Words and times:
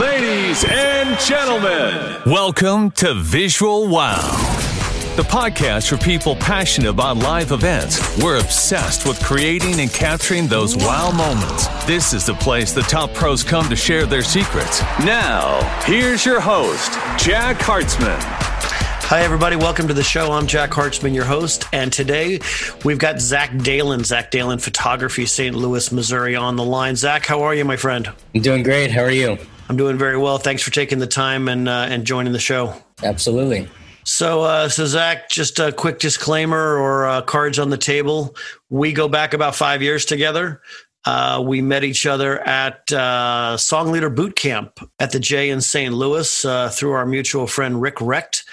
Ladies 0.00 0.64
and 0.64 1.18
gentlemen, 1.20 2.22
Welcome 2.24 2.92
to 2.92 3.12
Visual 3.12 3.88
Wow, 3.88 4.22
the 5.16 5.22
podcast 5.22 5.90
for 5.90 6.02
people 6.02 6.34
passionate 6.34 6.88
about 6.88 7.18
live 7.18 7.52
events. 7.52 8.16
We're 8.16 8.38
obsessed 8.40 9.06
with 9.06 9.22
creating 9.22 9.80
and 9.80 9.92
capturing 9.92 10.46
those 10.46 10.78
wow 10.78 11.10
moments. 11.10 11.66
This 11.84 12.14
is 12.14 12.24
the 12.24 12.32
place 12.32 12.72
the 12.72 12.80
top 12.82 13.12
pros 13.12 13.44
come 13.44 13.68
to 13.68 13.76
share 13.76 14.06
their 14.06 14.22
secrets. 14.22 14.80
now 15.00 15.60
here's 15.84 16.24
your 16.24 16.40
host, 16.40 16.92
Jack 17.22 17.58
Hartzman. 17.58 18.18
Hi, 18.18 19.20
everybody. 19.20 19.56
Welcome 19.56 19.88
to 19.88 19.94
the 19.94 20.02
show. 20.02 20.32
I'm 20.32 20.46
Jack 20.46 20.70
Hartzman, 20.70 21.14
your 21.14 21.26
host. 21.26 21.66
And 21.74 21.92
today 21.92 22.40
we've 22.82 22.98
got 22.98 23.20
Zach 23.20 23.50
Dalin, 23.50 24.06
Zach 24.06 24.30
Dalin 24.30 24.58
Photography, 24.58 25.26
St. 25.26 25.54
Louis, 25.54 25.92
Missouri, 25.92 26.34
on 26.34 26.56
the 26.56 26.64
line. 26.64 26.96
Zach, 26.96 27.26
how 27.26 27.42
are 27.42 27.54
you, 27.54 27.66
my 27.66 27.76
friend? 27.76 28.10
I'm 28.34 28.40
doing 28.40 28.62
great. 28.62 28.90
How 28.90 29.02
are 29.02 29.10
you? 29.10 29.36
I'm 29.72 29.78
doing 29.78 29.96
very 29.96 30.18
well. 30.18 30.36
Thanks 30.36 30.62
for 30.62 30.70
taking 30.70 30.98
the 30.98 31.06
time 31.06 31.48
and, 31.48 31.66
uh, 31.66 31.86
and 31.88 32.04
joining 32.04 32.34
the 32.34 32.38
show. 32.38 32.74
Absolutely. 33.02 33.70
So, 34.04 34.42
uh, 34.42 34.68
so 34.68 34.84
Zach, 34.84 35.30
just 35.30 35.58
a 35.60 35.72
quick 35.72 35.98
disclaimer 35.98 36.76
or 36.76 37.06
uh, 37.06 37.22
cards 37.22 37.58
on 37.58 37.70
the 37.70 37.78
table. 37.78 38.36
We 38.68 38.92
go 38.92 39.08
back 39.08 39.32
about 39.32 39.56
five 39.56 39.80
years 39.80 40.04
together. 40.04 40.60
Uh, 41.06 41.42
we 41.46 41.62
met 41.62 41.84
each 41.84 42.04
other 42.04 42.40
at 42.40 42.92
uh, 42.92 43.56
Song 43.56 43.90
Leader 43.92 44.10
Boot 44.10 44.36
Camp 44.36 44.78
at 44.98 45.12
the 45.12 45.18
J 45.18 45.48
in 45.48 45.62
St. 45.62 45.94
Louis 45.94 46.44
uh, 46.44 46.68
through 46.68 46.92
our 46.92 47.06
mutual 47.06 47.46
friend 47.46 47.80
Rick 47.80 47.98
Recht. 48.02 48.44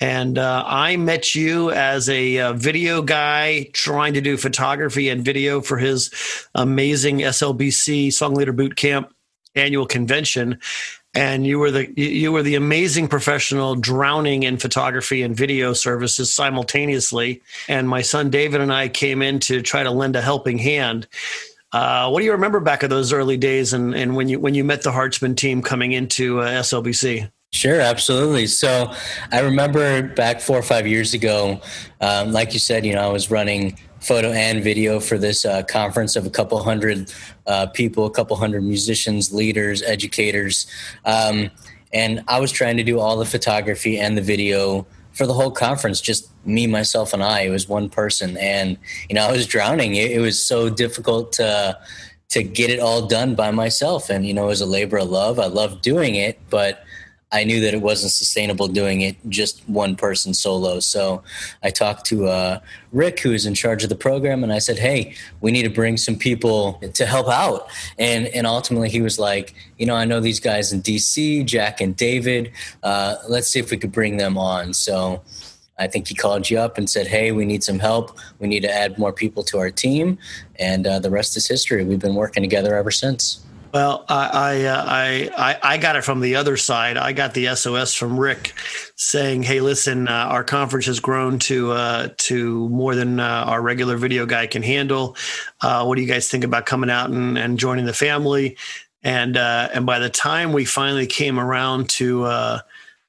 And 0.00 0.38
uh, 0.38 0.64
I 0.66 0.96
met 0.96 1.36
you 1.36 1.70
as 1.70 2.08
a 2.08 2.38
uh, 2.38 2.52
video 2.54 3.00
guy 3.00 3.70
trying 3.72 4.14
to 4.14 4.20
do 4.20 4.36
photography 4.36 5.08
and 5.08 5.24
video 5.24 5.60
for 5.60 5.78
his 5.78 6.10
amazing 6.52 7.20
SLBC 7.20 8.12
Song 8.12 8.34
Leader 8.34 8.52
Boot 8.52 8.74
Camp 8.74 9.13
annual 9.54 9.86
convention. 9.86 10.58
And 11.14 11.46
you 11.46 11.60
were 11.60 11.70
the 11.70 11.92
you 12.00 12.32
were 12.32 12.42
the 12.42 12.56
amazing 12.56 13.06
professional 13.06 13.76
drowning 13.76 14.42
in 14.42 14.56
photography 14.56 15.22
and 15.22 15.36
video 15.36 15.72
services 15.72 16.34
simultaneously. 16.34 17.40
And 17.68 17.88
my 17.88 18.02
son 18.02 18.30
David 18.30 18.60
and 18.60 18.72
I 18.72 18.88
came 18.88 19.22
in 19.22 19.38
to 19.40 19.62
try 19.62 19.84
to 19.84 19.92
lend 19.92 20.16
a 20.16 20.20
helping 20.20 20.58
hand. 20.58 21.06
Uh, 21.72 22.08
what 22.08 22.20
do 22.20 22.24
you 22.24 22.32
remember 22.32 22.60
back 22.60 22.82
of 22.82 22.90
those 22.90 23.12
early 23.12 23.36
days 23.36 23.72
and, 23.72 23.94
and 23.94 24.16
when 24.16 24.28
you 24.28 24.40
when 24.40 24.54
you 24.54 24.64
met 24.64 24.82
the 24.82 24.90
Hartzman 24.90 25.36
team 25.36 25.62
coming 25.62 25.92
into 25.92 26.40
uh, 26.40 26.48
SLBC? 26.62 27.30
Sure, 27.52 27.80
absolutely. 27.80 28.48
So 28.48 28.92
I 29.30 29.38
remember 29.38 30.02
back 30.02 30.40
four 30.40 30.58
or 30.58 30.62
five 30.62 30.88
years 30.88 31.14
ago, 31.14 31.60
um, 32.00 32.32
like 32.32 32.52
you 32.52 32.58
said, 32.58 32.84
you 32.84 32.92
know, 32.92 33.02
I 33.02 33.12
was 33.12 33.30
running 33.30 33.78
photo 34.04 34.32
and 34.32 34.62
video 34.62 35.00
for 35.00 35.18
this 35.18 35.44
uh, 35.44 35.62
conference 35.62 36.14
of 36.14 36.26
a 36.26 36.30
couple 36.30 36.62
hundred 36.62 37.12
uh, 37.46 37.66
people, 37.66 38.04
a 38.04 38.10
couple 38.10 38.36
hundred 38.36 38.62
musicians, 38.62 39.32
leaders, 39.32 39.82
educators. 39.82 40.66
Um, 41.04 41.50
and 41.92 42.22
I 42.28 42.40
was 42.40 42.52
trying 42.52 42.76
to 42.76 42.84
do 42.84 42.98
all 43.00 43.16
the 43.16 43.24
photography 43.24 43.98
and 43.98 44.16
the 44.16 44.22
video 44.22 44.86
for 45.12 45.26
the 45.26 45.32
whole 45.32 45.50
conference, 45.50 46.00
just 46.00 46.28
me, 46.44 46.66
myself, 46.66 47.14
and 47.14 47.22
I. 47.22 47.42
It 47.42 47.50
was 47.50 47.68
one 47.68 47.88
person. 47.88 48.36
And, 48.36 48.76
you 49.08 49.14
know, 49.14 49.22
I 49.22 49.32
was 49.32 49.46
drowning. 49.46 49.94
It, 49.94 50.10
it 50.10 50.18
was 50.18 50.42
so 50.42 50.68
difficult 50.68 51.32
to, 51.34 51.78
to 52.30 52.42
get 52.42 52.68
it 52.68 52.80
all 52.80 53.06
done 53.06 53.36
by 53.36 53.52
myself. 53.52 54.10
And, 54.10 54.26
you 54.26 54.34
know, 54.34 54.44
it 54.44 54.48
was 54.48 54.60
a 54.60 54.66
labor 54.66 54.98
of 54.98 55.08
love. 55.08 55.38
I 55.38 55.46
loved 55.46 55.82
doing 55.82 56.16
it, 56.16 56.40
but 56.50 56.84
I 57.34 57.42
knew 57.42 57.60
that 57.62 57.74
it 57.74 57.82
wasn't 57.82 58.12
sustainable 58.12 58.68
doing 58.68 59.00
it 59.00 59.16
just 59.28 59.68
one 59.68 59.96
person 59.96 60.34
solo. 60.34 60.78
So 60.78 61.24
I 61.64 61.70
talked 61.70 62.06
to 62.06 62.28
uh, 62.28 62.60
Rick, 62.92 63.18
who 63.18 63.32
is 63.32 63.44
in 63.44 63.54
charge 63.54 63.82
of 63.82 63.88
the 63.88 63.96
program, 63.96 64.44
and 64.44 64.52
I 64.52 64.60
said, 64.60 64.78
"Hey, 64.78 65.14
we 65.40 65.50
need 65.50 65.64
to 65.64 65.68
bring 65.68 65.96
some 65.96 66.14
people 66.16 66.80
to 66.92 67.04
help 67.04 67.28
out." 67.28 67.66
And 67.98 68.28
and 68.28 68.46
ultimately, 68.46 68.88
he 68.88 69.02
was 69.02 69.18
like, 69.18 69.52
"You 69.78 69.86
know, 69.86 69.96
I 69.96 70.04
know 70.04 70.20
these 70.20 70.38
guys 70.38 70.72
in 70.72 70.80
DC, 70.80 71.44
Jack 71.44 71.80
and 71.80 71.96
David. 71.96 72.52
Uh, 72.84 73.16
let's 73.28 73.48
see 73.48 73.58
if 73.58 73.72
we 73.72 73.78
could 73.78 73.92
bring 73.92 74.16
them 74.16 74.38
on." 74.38 74.72
So. 74.72 75.22
I 75.76 75.88
think 75.88 76.06
he 76.06 76.14
called 76.14 76.48
you 76.50 76.60
up 76.60 76.78
and 76.78 76.88
said, 76.88 77.08
"Hey, 77.08 77.32
we 77.32 77.44
need 77.44 77.64
some 77.64 77.80
help. 77.80 78.16
We 78.38 78.46
need 78.46 78.60
to 78.60 78.70
add 78.70 78.96
more 78.96 79.12
people 79.12 79.42
to 79.42 79.58
our 79.58 79.72
team," 79.72 80.18
and 80.56 80.86
uh, 80.86 81.00
the 81.00 81.10
rest 81.10 81.36
is 81.36 81.48
history. 81.48 81.84
We've 81.84 81.98
been 81.98 82.14
working 82.14 82.44
together 82.44 82.76
ever 82.76 82.92
since. 82.92 83.43
Well, 83.74 84.04
I 84.08 84.28
I, 84.32 84.64
uh, 84.66 84.84
I 85.36 85.58
I 85.74 85.78
got 85.78 85.96
it 85.96 86.04
from 86.04 86.20
the 86.20 86.36
other 86.36 86.56
side. 86.56 86.96
I 86.96 87.12
got 87.12 87.34
the 87.34 87.56
SOS 87.56 87.92
from 87.92 88.20
Rick 88.20 88.54
saying, 88.94 89.42
"Hey, 89.42 89.58
listen, 89.58 90.06
uh, 90.06 90.12
our 90.12 90.44
conference 90.44 90.86
has 90.86 91.00
grown 91.00 91.40
to 91.40 91.72
uh, 91.72 92.08
to 92.18 92.68
more 92.68 92.94
than 92.94 93.18
uh, 93.18 93.44
our 93.48 93.60
regular 93.60 93.96
video 93.96 94.26
guy 94.26 94.46
can 94.46 94.62
handle. 94.62 95.16
Uh, 95.60 95.84
what 95.84 95.96
do 95.96 96.02
you 96.02 96.06
guys 96.06 96.28
think 96.28 96.44
about 96.44 96.66
coming 96.66 96.88
out 96.88 97.10
and, 97.10 97.36
and 97.36 97.58
joining 97.58 97.84
the 97.84 97.92
family?" 97.92 98.56
And 99.02 99.36
uh, 99.36 99.70
and 99.74 99.84
by 99.84 99.98
the 99.98 100.08
time 100.08 100.52
we 100.52 100.64
finally 100.64 101.08
came 101.08 101.40
around 101.40 101.88
to 101.90 102.60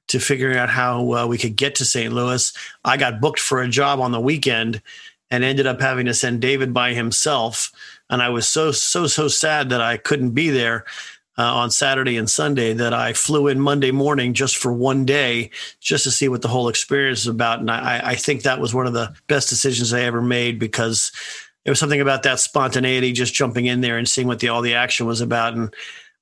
to 0.07 0.19
figuring 0.19 0.57
out 0.57 0.69
how 0.69 1.27
we 1.27 1.37
could 1.37 1.57
get 1.57 1.75
to 1.75 1.85
St. 1.85 2.11
Louis, 2.11 2.51
I 2.83 2.97
got 2.97 3.21
booked 3.21 3.39
for 3.39 3.61
a 3.61 3.67
job 3.67 3.99
on 3.99 4.11
the 4.11 4.19
weekend 4.19 4.81
and 5.29 5.43
ended 5.43 5.67
up 5.67 5.79
having 5.79 6.07
to 6.07 6.13
send 6.15 6.41
David 6.41 6.73
by 6.73 6.95
himself 6.95 7.71
and 8.09 8.21
I 8.21 8.29
was 8.29 8.47
so 8.47 8.71
so 8.71 9.07
so 9.07 9.27
sad 9.27 9.69
that 9.69 9.81
I 9.81 9.97
couldn't 9.97 10.31
be 10.31 10.49
there 10.49 10.85
uh, 11.37 11.53
on 11.53 11.71
Saturday 11.71 12.17
and 12.17 12.29
Sunday 12.29 12.73
that 12.73 12.93
I 12.93 13.13
flew 13.13 13.47
in 13.47 13.59
Monday 13.59 13.91
morning 13.91 14.33
just 14.33 14.57
for 14.57 14.71
one 14.71 15.05
day 15.05 15.51
just 15.81 16.03
to 16.05 16.11
see 16.11 16.29
what 16.29 16.41
the 16.41 16.47
whole 16.47 16.69
experience 16.69 17.21
is 17.21 17.27
about. 17.27 17.59
And 17.59 17.69
I, 17.69 18.01
I 18.03 18.15
think 18.15 18.43
that 18.43 18.59
was 18.59 18.73
one 18.73 18.87
of 18.87 18.93
the 18.93 19.13
best 19.27 19.49
decisions 19.49 19.93
I 19.93 20.01
ever 20.01 20.21
made 20.21 20.59
because 20.59 21.11
there 21.63 21.71
was 21.71 21.79
something 21.79 22.01
about 22.01 22.23
that 22.23 22.39
spontaneity, 22.39 23.11
just 23.11 23.33
jumping 23.33 23.65
in 23.65 23.81
there 23.81 23.97
and 23.97 24.07
seeing 24.07 24.27
what 24.27 24.39
the 24.39 24.49
all 24.49 24.61
the 24.61 24.75
action 24.75 25.07
was 25.07 25.21
about. 25.21 25.55
And 25.55 25.73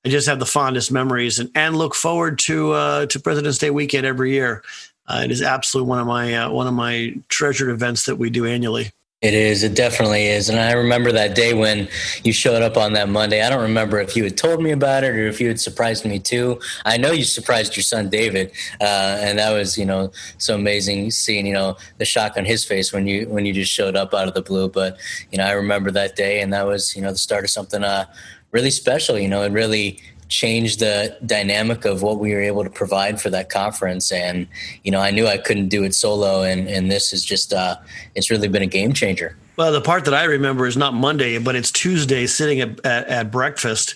I 0.04 0.08
just 0.08 0.26
have 0.26 0.38
the 0.38 0.46
fondest 0.46 0.90
memories 0.90 1.38
and, 1.38 1.50
and 1.54 1.76
look 1.76 1.94
forward 1.94 2.38
to 2.40 2.72
uh, 2.72 3.06
to 3.06 3.20
President's 3.20 3.58
Day 3.58 3.70
weekend 3.70 4.06
every 4.06 4.32
year. 4.32 4.62
Uh, 5.06 5.20
it 5.22 5.30
is 5.30 5.42
absolutely 5.42 5.90
one 5.90 5.98
of 5.98 6.06
my 6.06 6.34
uh, 6.34 6.50
one 6.50 6.66
of 6.66 6.74
my 6.74 7.14
treasured 7.28 7.70
events 7.70 8.06
that 8.06 8.16
we 8.16 8.30
do 8.30 8.46
annually. 8.46 8.90
It 9.24 9.32
is. 9.32 9.62
It 9.62 9.74
definitely 9.74 10.26
is. 10.26 10.50
And 10.50 10.60
I 10.60 10.72
remember 10.72 11.10
that 11.12 11.34
day 11.34 11.54
when 11.54 11.88
you 12.24 12.32
showed 12.34 12.60
up 12.60 12.76
on 12.76 12.92
that 12.92 13.08
Monday. 13.08 13.40
I 13.40 13.48
don't 13.48 13.62
remember 13.62 13.98
if 13.98 14.14
you 14.16 14.22
had 14.22 14.36
told 14.36 14.62
me 14.62 14.70
about 14.70 15.02
it 15.02 15.14
or 15.14 15.26
if 15.26 15.40
you 15.40 15.48
had 15.48 15.58
surprised 15.58 16.04
me 16.04 16.18
too. 16.18 16.60
I 16.84 16.98
know 16.98 17.10
you 17.10 17.24
surprised 17.24 17.74
your 17.74 17.84
son 17.84 18.10
David, 18.10 18.52
uh, 18.82 19.16
and 19.22 19.38
that 19.38 19.50
was 19.52 19.78
you 19.78 19.86
know 19.86 20.12
so 20.36 20.56
amazing 20.56 21.10
seeing 21.10 21.46
you 21.46 21.54
know 21.54 21.78
the 21.96 22.04
shock 22.04 22.36
on 22.36 22.44
his 22.44 22.66
face 22.66 22.92
when 22.92 23.06
you 23.06 23.26
when 23.26 23.46
you 23.46 23.54
just 23.54 23.72
showed 23.72 23.96
up 23.96 24.12
out 24.12 24.28
of 24.28 24.34
the 24.34 24.42
blue. 24.42 24.68
But 24.68 24.98
you 25.32 25.38
know 25.38 25.44
I 25.46 25.52
remember 25.52 25.90
that 25.92 26.16
day, 26.16 26.42
and 26.42 26.52
that 26.52 26.66
was 26.66 26.94
you 26.94 27.00
know 27.00 27.10
the 27.10 27.16
start 27.16 27.44
of 27.44 27.50
something 27.50 27.82
uh, 27.82 28.04
really 28.50 28.70
special. 28.70 29.18
You 29.18 29.28
know, 29.28 29.42
it 29.42 29.52
really 29.52 30.02
changed 30.28 30.80
the 30.80 31.16
dynamic 31.24 31.84
of 31.84 32.02
what 32.02 32.18
we 32.18 32.32
were 32.32 32.40
able 32.40 32.64
to 32.64 32.70
provide 32.70 33.20
for 33.20 33.30
that 33.30 33.48
conference. 33.48 34.12
And, 34.12 34.46
you 34.82 34.90
know, 34.90 35.00
I 35.00 35.10
knew 35.10 35.26
I 35.26 35.38
couldn't 35.38 35.68
do 35.68 35.84
it 35.84 35.94
solo. 35.94 36.42
And, 36.42 36.68
and 36.68 36.90
this 36.90 37.12
is 37.12 37.24
just, 37.24 37.52
uh, 37.52 37.76
it's 38.14 38.30
really 38.30 38.48
been 38.48 38.62
a 38.62 38.66
game 38.66 38.92
changer. 38.92 39.36
Well, 39.56 39.72
the 39.72 39.80
part 39.80 40.04
that 40.06 40.14
I 40.14 40.24
remember 40.24 40.66
is 40.66 40.76
not 40.76 40.94
Monday, 40.94 41.38
but 41.38 41.54
it's 41.54 41.70
Tuesday 41.70 42.26
sitting 42.26 42.60
at, 42.60 42.84
at, 42.84 43.06
at 43.06 43.30
breakfast 43.30 43.94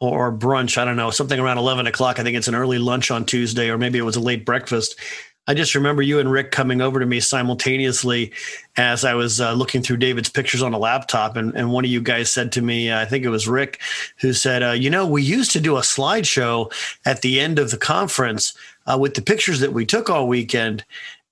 or 0.00 0.30
brunch. 0.30 0.76
I 0.76 0.84
don't 0.84 0.96
know, 0.96 1.10
something 1.10 1.40
around 1.40 1.58
11 1.58 1.86
o'clock. 1.86 2.18
I 2.18 2.22
think 2.22 2.36
it's 2.36 2.48
an 2.48 2.54
early 2.54 2.78
lunch 2.78 3.10
on 3.10 3.24
Tuesday, 3.24 3.70
or 3.70 3.78
maybe 3.78 3.98
it 3.98 4.02
was 4.02 4.16
a 4.16 4.20
late 4.20 4.44
breakfast. 4.44 4.96
I 5.48 5.54
just 5.54 5.74
remember 5.74 6.02
you 6.02 6.20
and 6.20 6.30
Rick 6.30 6.50
coming 6.50 6.82
over 6.82 7.00
to 7.00 7.06
me 7.06 7.20
simultaneously 7.20 8.32
as 8.76 9.02
I 9.02 9.14
was 9.14 9.40
uh, 9.40 9.54
looking 9.54 9.80
through 9.80 9.96
David's 9.96 10.28
pictures 10.28 10.62
on 10.62 10.74
a 10.74 10.78
laptop. 10.78 11.36
And, 11.36 11.54
and 11.56 11.72
one 11.72 11.86
of 11.86 11.90
you 11.90 12.02
guys 12.02 12.30
said 12.30 12.52
to 12.52 12.62
me, 12.62 12.90
uh, 12.90 13.00
I 13.00 13.06
think 13.06 13.24
it 13.24 13.30
was 13.30 13.48
Rick, 13.48 13.80
who 14.20 14.34
said, 14.34 14.62
uh, 14.62 14.72
You 14.72 14.90
know, 14.90 15.06
we 15.06 15.22
used 15.22 15.50
to 15.52 15.60
do 15.60 15.78
a 15.78 15.80
slideshow 15.80 16.70
at 17.06 17.22
the 17.22 17.40
end 17.40 17.58
of 17.58 17.70
the 17.70 17.78
conference 17.78 18.52
uh, 18.86 18.98
with 18.98 19.14
the 19.14 19.22
pictures 19.22 19.60
that 19.60 19.72
we 19.72 19.86
took 19.86 20.10
all 20.10 20.28
weekend. 20.28 20.84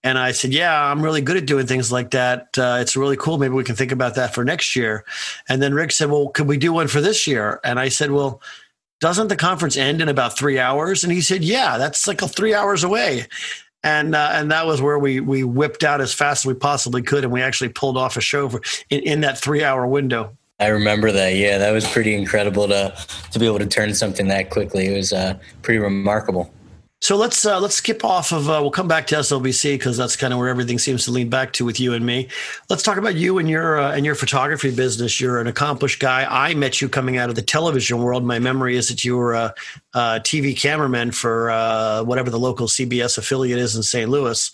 And 0.03 0.19
I 0.19 0.33
said, 0.33 0.55
Yeah, 0.55 0.91
I'm 0.91 1.03
really 1.03 1.21
good 1.21 1.37
at 1.37 1.45
doing 1.45 1.67
things 1.67 1.93
like 1.93 2.13
that. 2.13 2.57
Uh, 2.57 2.79
it's 2.81 2.97
really 2.97 3.19
cool. 3.19 3.37
Maybe 3.37 3.53
we 3.53 3.65
can 3.65 3.77
think 3.77 3.93
about 3.93 4.15
that 4.15 4.33
for 4.33 4.45
next 4.45 4.75
year. 4.75 5.05
And 5.47 5.61
then 5.61 5.75
Rick 5.75 5.93
said, 5.93 6.11
Well, 6.11 6.29
could 6.29 6.49
we 6.49 6.57
do 6.57 6.73
one 6.73 6.89
for 6.89 7.03
this 7.03 7.27
year? 7.27 7.61
And 7.65 7.79
I 7.79 7.91
said, 7.91 8.11
Well, 8.11 8.41
doesn't 8.99 9.29
the 9.29 9.37
conference 9.37 9.77
end 9.77 10.01
in 10.01 10.09
about 10.09 10.39
three 10.39 10.59
hours? 10.59 11.05
And 11.05 11.13
he 11.13 11.21
said, 11.21 11.45
Yeah, 11.45 11.77
that's 11.77 12.09
like 12.09 12.21
three 12.23 12.55
hours 12.55 12.83
away 12.83 13.27
and 13.87 14.15
uh, 14.17 14.31
and 14.33 14.51
that 14.51 14.67
was 14.67 14.83
where 14.83 14.99
we 14.99 15.21
we 15.21 15.45
whipped 15.45 15.85
out 15.85 16.01
as 16.01 16.13
fast 16.13 16.45
as 16.45 16.47
we 16.47 16.55
possibly 16.55 17.03
could, 17.03 17.23
and 17.23 17.33
we 17.33 17.41
actually 17.41 17.69
pulled 17.69 17.97
off 17.97 18.17
a 18.17 18.21
show 18.21 18.49
for, 18.49 18.61
in, 18.91 19.01
in 19.01 19.21
that 19.21 19.39
three 19.39 19.63
hour 19.63 19.87
window. 19.87 20.37
I 20.59 20.69
remember 20.69 21.13
that. 21.13 21.37
Yeah, 21.37 21.59
that 21.59 21.71
was 21.71 21.87
pretty 21.87 22.15
incredible 22.15 22.67
to 22.69 22.97
to 23.31 23.39
be 23.39 23.47
able 23.47 23.61
to 23.61 23.67
turn 23.67 23.95
something 23.95 24.27
that 24.29 24.51
quickly. 24.51 24.87
It 24.87 24.97
was 24.97 25.13
uh, 25.13 25.39
pretty 25.63 25.79
remarkable. 25.79 26.53
So 27.03 27.17
let's 27.17 27.45
uh, 27.45 27.61
let's 27.61 27.75
skip 27.75 28.05
off 28.05 28.33
of. 28.33 28.49
Uh, 28.49 28.59
we'll 28.63 28.71
come 28.71 28.89
back 28.89 29.07
to 29.09 29.17
SLBC 29.17 29.75
because 29.75 29.99
that's 29.99 30.17
kind 30.17 30.33
of 30.33 30.39
where 30.39 30.49
everything 30.49 30.79
seems 30.79 31.05
to 31.05 31.11
lean 31.11 31.29
back 31.29 31.53
to 31.55 31.65
with 31.65 31.79
you 31.79 31.93
and 31.93 32.07
me. 32.07 32.29
Let's 32.71 32.83
talk 32.83 32.97
about 32.97 33.17
you 33.17 33.39
and 33.39 33.49
your 33.49 33.79
uh, 33.79 33.95
and 33.95 34.07
your 34.07 34.15
photography 34.15 34.75
business. 34.75 35.21
You're 35.21 35.39
an 35.39 35.47
accomplished 35.47 36.01
guy. 36.01 36.27
I 36.29 36.55
met 36.55 36.81
you 36.81 36.89
coming 36.89 37.19
out 37.19 37.29
of 37.29 37.35
the 37.37 37.43
television 37.43 37.99
world. 37.99 38.25
My 38.25 38.39
memory 38.39 38.77
is 38.77 38.89
that 38.89 39.05
you 39.05 39.17
were 39.19 39.35
a, 39.35 39.55
a 39.93 40.21
TV 40.25 40.59
cameraman 40.59 41.11
for 41.11 41.51
uh, 41.51 42.03
whatever 42.03 42.31
the 42.31 42.39
local 42.39 42.67
CBS 42.67 43.19
affiliate 43.19 43.59
is 43.59 43.77
in 43.77 43.83
St. 43.83 44.11
Louis. 44.11 44.51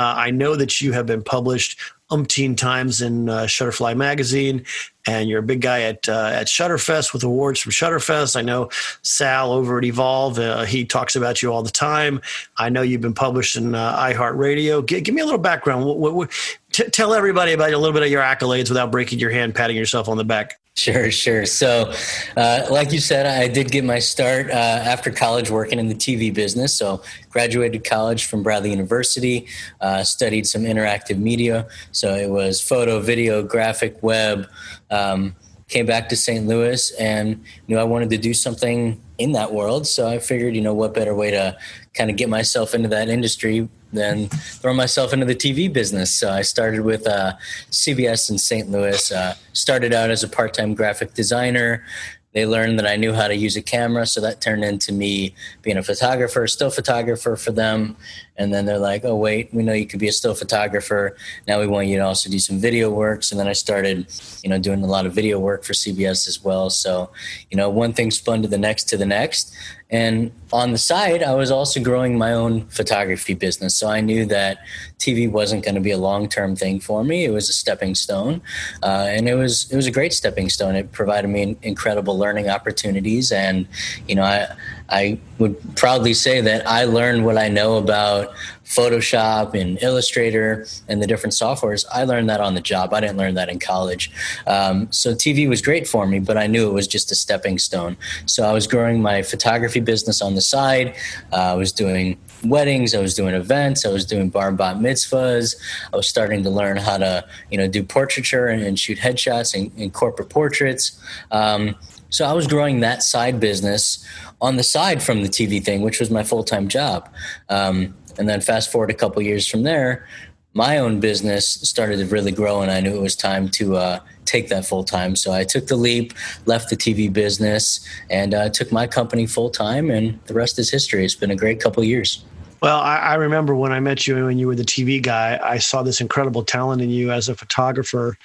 Uh, 0.00 0.14
I 0.16 0.30
know 0.30 0.56
that 0.56 0.80
you 0.80 0.92
have 0.92 1.04
been 1.04 1.22
published 1.22 1.78
umpteen 2.10 2.56
times 2.56 3.02
in 3.02 3.28
uh, 3.28 3.42
Shutterfly 3.42 3.94
magazine, 3.96 4.64
and 5.06 5.28
you're 5.28 5.40
a 5.40 5.42
big 5.42 5.60
guy 5.60 5.82
at 5.82 6.08
uh, 6.08 6.30
at 6.32 6.46
Shutterfest 6.46 7.12
with 7.12 7.22
awards 7.22 7.60
from 7.60 7.72
Shutterfest. 7.72 8.34
I 8.34 8.40
know 8.40 8.70
Sal 9.02 9.52
over 9.52 9.78
at 9.78 9.84
Evolve; 9.84 10.38
uh, 10.38 10.64
he 10.64 10.86
talks 10.86 11.16
about 11.16 11.42
you 11.42 11.52
all 11.52 11.62
the 11.62 11.70
time. 11.70 12.22
I 12.56 12.70
know 12.70 12.80
you've 12.80 13.02
been 13.02 13.12
published 13.12 13.56
in 13.56 13.74
uh, 13.74 13.96
iHeartRadio. 13.98 14.86
G- 14.86 15.02
give 15.02 15.14
me 15.14 15.20
a 15.20 15.24
little 15.26 15.38
background. 15.38 15.84
What, 15.84 15.98
what, 15.98 16.14
what, 16.14 16.30
t- 16.72 16.88
tell 16.88 17.12
everybody 17.12 17.52
about 17.52 17.70
a 17.70 17.78
little 17.78 17.92
bit 17.92 18.02
of 18.02 18.10
your 18.10 18.22
accolades 18.22 18.70
without 18.70 18.90
breaking 18.90 19.18
your 19.18 19.30
hand, 19.30 19.54
patting 19.54 19.76
yourself 19.76 20.08
on 20.08 20.16
the 20.16 20.24
back. 20.24 20.59
Sure, 20.80 21.10
sure. 21.10 21.44
So, 21.44 21.92
uh, 22.38 22.66
like 22.70 22.90
you 22.90 23.00
said, 23.00 23.26
I 23.26 23.48
did 23.48 23.70
get 23.70 23.84
my 23.84 23.98
start 23.98 24.48
uh, 24.48 24.54
after 24.54 25.10
college 25.10 25.50
working 25.50 25.78
in 25.78 25.88
the 25.88 25.94
TV 25.94 26.32
business. 26.32 26.74
So, 26.74 27.02
graduated 27.28 27.84
college 27.84 28.24
from 28.24 28.42
Bradley 28.42 28.70
University, 28.70 29.46
uh, 29.82 30.04
studied 30.04 30.46
some 30.46 30.62
interactive 30.62 31.18
media. 31.18 31.68
So, 31.92 32.14
it 32.14 32.30
was 32.30 32.62
photo, 32.62 32.98
video, 32.98 33.42
graphic, 33.42 34.02
web. 34.02 34.48
Um, 34.90 35.36
came 35.68 35.84
back 35.84 36.08
to 36.08 36.16
St. 36.16 36.46
Louis 36.46 36.90
and 36.92 37.44
knew 37.68 37.76
I 37.76 37.84
wanted 37.84 38.08
to 38.10 38.18
do 38.18 38.32
something 38.32 39.00
in 39.18 39.32
that 39.32 39.52
world. 39.52 39.86
So, 39.86 40.08
I 40.08 40.18
figured, 40.18 40.56
you 40.56 40.62
know, 40.62 40.72
what 40.72 40.94
better 40.94 41.14
way 41.14 41.30
to 41.30 41.58
kind 41.94 42.10
of 42.10 42.16
get 42.16 42.28
myself 42.28 42.74
into 42.74 42.88
that 42.88 43.08
industry 43.08 43.68
then 43.92 44.28
throw 44.28 44.72
myself 44.72 45.12
into 45.12 45.26
the 45.26 45.34
TV 45.34 45.72
business. 45.72 46.10
So 46.10 46.30
I 46.30 46.42
started 46.42 46.82
with 46.82 47.06
uh, 47.06 47.34
CBS 47.70 48.30
in 48.30 48.38
St. 48.38 48.70
Louis. 48.70 49.10
Uh, 49.10 49.34
started 49.52 49.92
out 49.92 50.10
as 50.10 50.22
a 50.22 50.28
part-time 50.28 50.74
graphic 50.74 51.14
designer. 51.14 51.84
They 52.32 52.46
learned 52.46 52.78
that 52.78 52.86
I 52.86 52.94
knew 52.94 53.12
how 53.12 53.26
to 53.26 53.34
use 53.34 53.56
a 53.56 53.62
camera, 53.62 54.06
so 54.06 54.20
that 54.20 54.40
turned 54.40 54.62
into 54.62 54.92
me 54.92 55.34
being 55.62 55.76
a 55.76 55.82
photographer, 55.82 56.46
still 56.46 56.70
photographer 56.70 57.34
for 57.34 57.50
them. 57.50 57.96
And 58.40 58.52
then 58.52 58.64
they're 58.66 58.78
like, 58.90 59.04
"Oh 59.04 59.16
wait, 59.16 59.52
we 59.52 59.62
know 59.62 59.74
you 59.74 59.86
could 59.86 60.00
be 60.00 60.08
a 60.08 60.12
still 60.12 60.34
photographer. 60.34 61.16
Now 61.46 61.60
we 61.60 61.66
want 61.66 61.88
you 61.88 61.98
to 61.98 62.04
also 62.04 62.30
do 62.30 62.38
some 62.38 62.58
video 62.58 62.90
works." 62.90 63.30
And 63.30 63.38
then 63.38 63.48
I 63.48 63.52
started, 63.52 64.06
you 64.42 64.50
know, 64.50 64.58
doing 64.58 64.82
a 64.82 64.86
lot 64.86 65.04
of 65.06 65.12
video 65.12 65.38
work 65.38 65.62
for 65.62 65.74
CBS 65.74 66.26
as 66.26 66.42
well. 66.42 66.70
So, 66.70 67.10
you 67.50 67.56
know, 67.58 67.68
one 67.68 67.92
thing 67.92 68.10
spun 68.10 68.42
to 68.42 68.48
the 68.48 68.58
next 68.58 68.84
to 68.90 68.96
the 68.96 69.06
next, 69.06 69.54
and 69.90 70.30
on 70.52 70.70
the 70.70 70.78
side, 70.78 71.22
I 71.22 71.34
was 71.34 71.50
also 71.50 71.80
growing 71.80 72.16
my 72.16 72.32
own 72.32 72.66
photography 72.66 73.34
business. 73.34 73.74
So 73.74 73.88
I 73.88 74.00
knew 74.00 74.24
that 74.26 74.64
TV 74.98 75.30
wasn't 75.30 75.64
going 75.64 75.74
to 75.74 75.80
be 75.80 75.90
a 75.90 75.98
long 75.98 76.28
term 76.28 76.54
thing 76.54 76.78
for 76.78 77.02
me. 77.02 77.24
It 77.24 77.30
was 77.30 77.48
a 77.48 77.52
stepping 77.52 77.96
stone, 77.96 78.40
uh, 78.84 79.06
and 79.08 79.28
it 79.28 79.34
was 79.34 79.70
it 79.70 79.76
was 79.76 79.86
a 79.86 79.90
great 79.90 80.12
stepping 80.12 80.48
stone. 80.48 80.76
It 80.76 80.92
provided 80.92 81.28
me 81.28 81.56
incredible 81.62 82.16
learning 82.16 82.48
opportunities, 82.48 83.32
and 83.32 83.66
you 84.06 84.14
know, 84.14 84.22
I 84.22 84.48
I 84.90 85.18
would 85.38 85.76
proudly 85.76 86.14
say 86.14 86.40
that 86.40 86.66
I 86.66 86.84
learned 86.84 87.24
what 87.24 87.38
I 87.38 87.48
know 87.48 87.76
about 87.76 88.32
Photoshop 88.64 89.60
and 89.60 89.82
Illustrator 89.82 90.64
and 90.86 91.02
the 91.02 91.06
different 91.06 91.32
softwares. 91.32 91.84
I 91.92 92.04
learned 92.04 92.30
that 92.30 92.40
on 92.40 92.54
the 92.54 92.60
job. 92.60 92.94
I 92.94 93.00
didn't 93.00 93.16
learn 93.16 93.34
that 93.34 93.48
in 93.48 93.58
college. 93.58 94.12
Um, 94.46 94.90
so 94.92 95.12
TV 95.12 95.48
was 95.48 95.60
great 95.60 95.88
for 95.88 96.06
me, 96.06 96.20
but 96.20 96.36
I 96.36 96.46
knew 96.46 96.68
it 96.68 96.72
was 96.72 96.86
just 96.86 97.10
a 97.10 97.16
stepping 97.16 97.58
stone. 97.58 97.96
So 98.26 98.44
I 98.44 98.52
was 98.52 98.68
growing 98.68 99.02
my 99.02 99.22
photography 99.22 99.80
business 99.80 100.22
on 100.22 100.36
the 100.36 100.40
side. 100.40 100.94
Uh, 101.32 101.36
I 101.36 101.54
was 101.54 101.72
doing 101.72 102.16
weddings. 102.44 102.94
I 102.94 103.00
was 103.00 103.14
doing 103.14 103.34
events. 103.34 103.84
I 103.84 103.90
was 103.90 104.06
doing 104.06 104.28
bar 104.28 104.48
and 104.48 104.58
bat 104.58 104.76
mitzvahs. 104.76 105.56
I 105.92 105.96
was 105.96 106.08
starting 106.08 106.44
to 106.44 106.50
learn 106.50 106.76
how 106.76 106.98
to, 106.98 107.24
you 107.50 107.58
know, 107.58 107.66
do 107.66 107.82
portraiture 107.82 108.46
and, 108.46 108.62
and 108.62 108.78
shoot 108.78 108.98
headshots 108.98 109.52
and, 109.52 109.72
and 109.78 109.92
corporate 109.92 110.30
portraits. 110.30 111.00
Um, 111.32 111.74
so 112.08 112.24
I 112.24 112.32
was 112.32 112.46
growing 112.46 112.80
that 112.80 113.02
side 113.02 113.38
business 113.38 114.04
on 114.40 114.56
the 114.56 114.62
side 114.62 115.02
from 115.02 115.22
the 115.22 115.28
TV 115.28 115.62
thing, 115.62 115.82
which 115.82 116.00
was 116.00 116.10
my 116.10 116.22
full 116.22 116.44
time 116.44 116.68
job. 116.68 117.08
Um, 117.48 117.94
and 118.18 118.28
then 118.28 118.40
fast 118.40 118.70
forward 118.72 118.90
a 118.90 118.94
couple 118.94 119.22
years 119.22 119.46
from 119.46 119.62
there, 119.62 120.06
my 120.52 120.78
own 120.78 120.98
business 120.98 121.48
started 121.48 121.98
to 121.98 122.06
really 122.06 122.32
grow, 122.32 122.60
and 122.60 122.70
I 122.70 122.80
knew 122.80 122.94
it 122.94 123.00
was 123.00 123.14
time 123.14 123.48
to 123.50 123.76
uh, 123.76 124.00
take 124.24 124.48
that 124.48 124.66
full 124.66 124.82
time. 124.82 125.14
So 125.14 125.32
I 125.32 125.44
took 125.44 125.68
the 125.68 125.76
leap, 125.76 126.12
left 126.44 126.70
the 126.70 126.76
TV 126.76 127.12
business, 127.12 127.80
and 128.10 128.34
uh, 128.34 128.48
took 128.48 128.72
my 128.72 128.86
company 128.86 129.26
full 129.26 129.50
time. 129.50 129.90
And 129.90 130.18
the 130.26 130.34
rest 130.34 130.58
is 130.58 130.70
history. 130.70 131.04
It's 131.04 131.14
been 131.14 131.30
a 131.30 131.36
great 131.36 131.60
couple 131.60 131.84
years. 131.84 132.24
Well, 132.62 132.80
I, 132.80 132.96
I, 132.96 133.14
remember 133.14 133.54
when 133.54 133.72
I 133.72 133.80
met 133.80 134.06
you 134.06 134.26
when 134.26 134.38
you 134.38 134.46
were 134.46 134.54
the 134.54 134.64
TV 134.64 135.00
guy, 135.00 135.40
I 135.42 135.56
saw 135.58 135.82
this 135.82 136.00
incredible 136.00 136.44
talent 136.44 136.82
in 136.82 136.90
you 136.90 137.10
as 137.10 137.28
a 137.28 137.34
photographer 137.34 138.18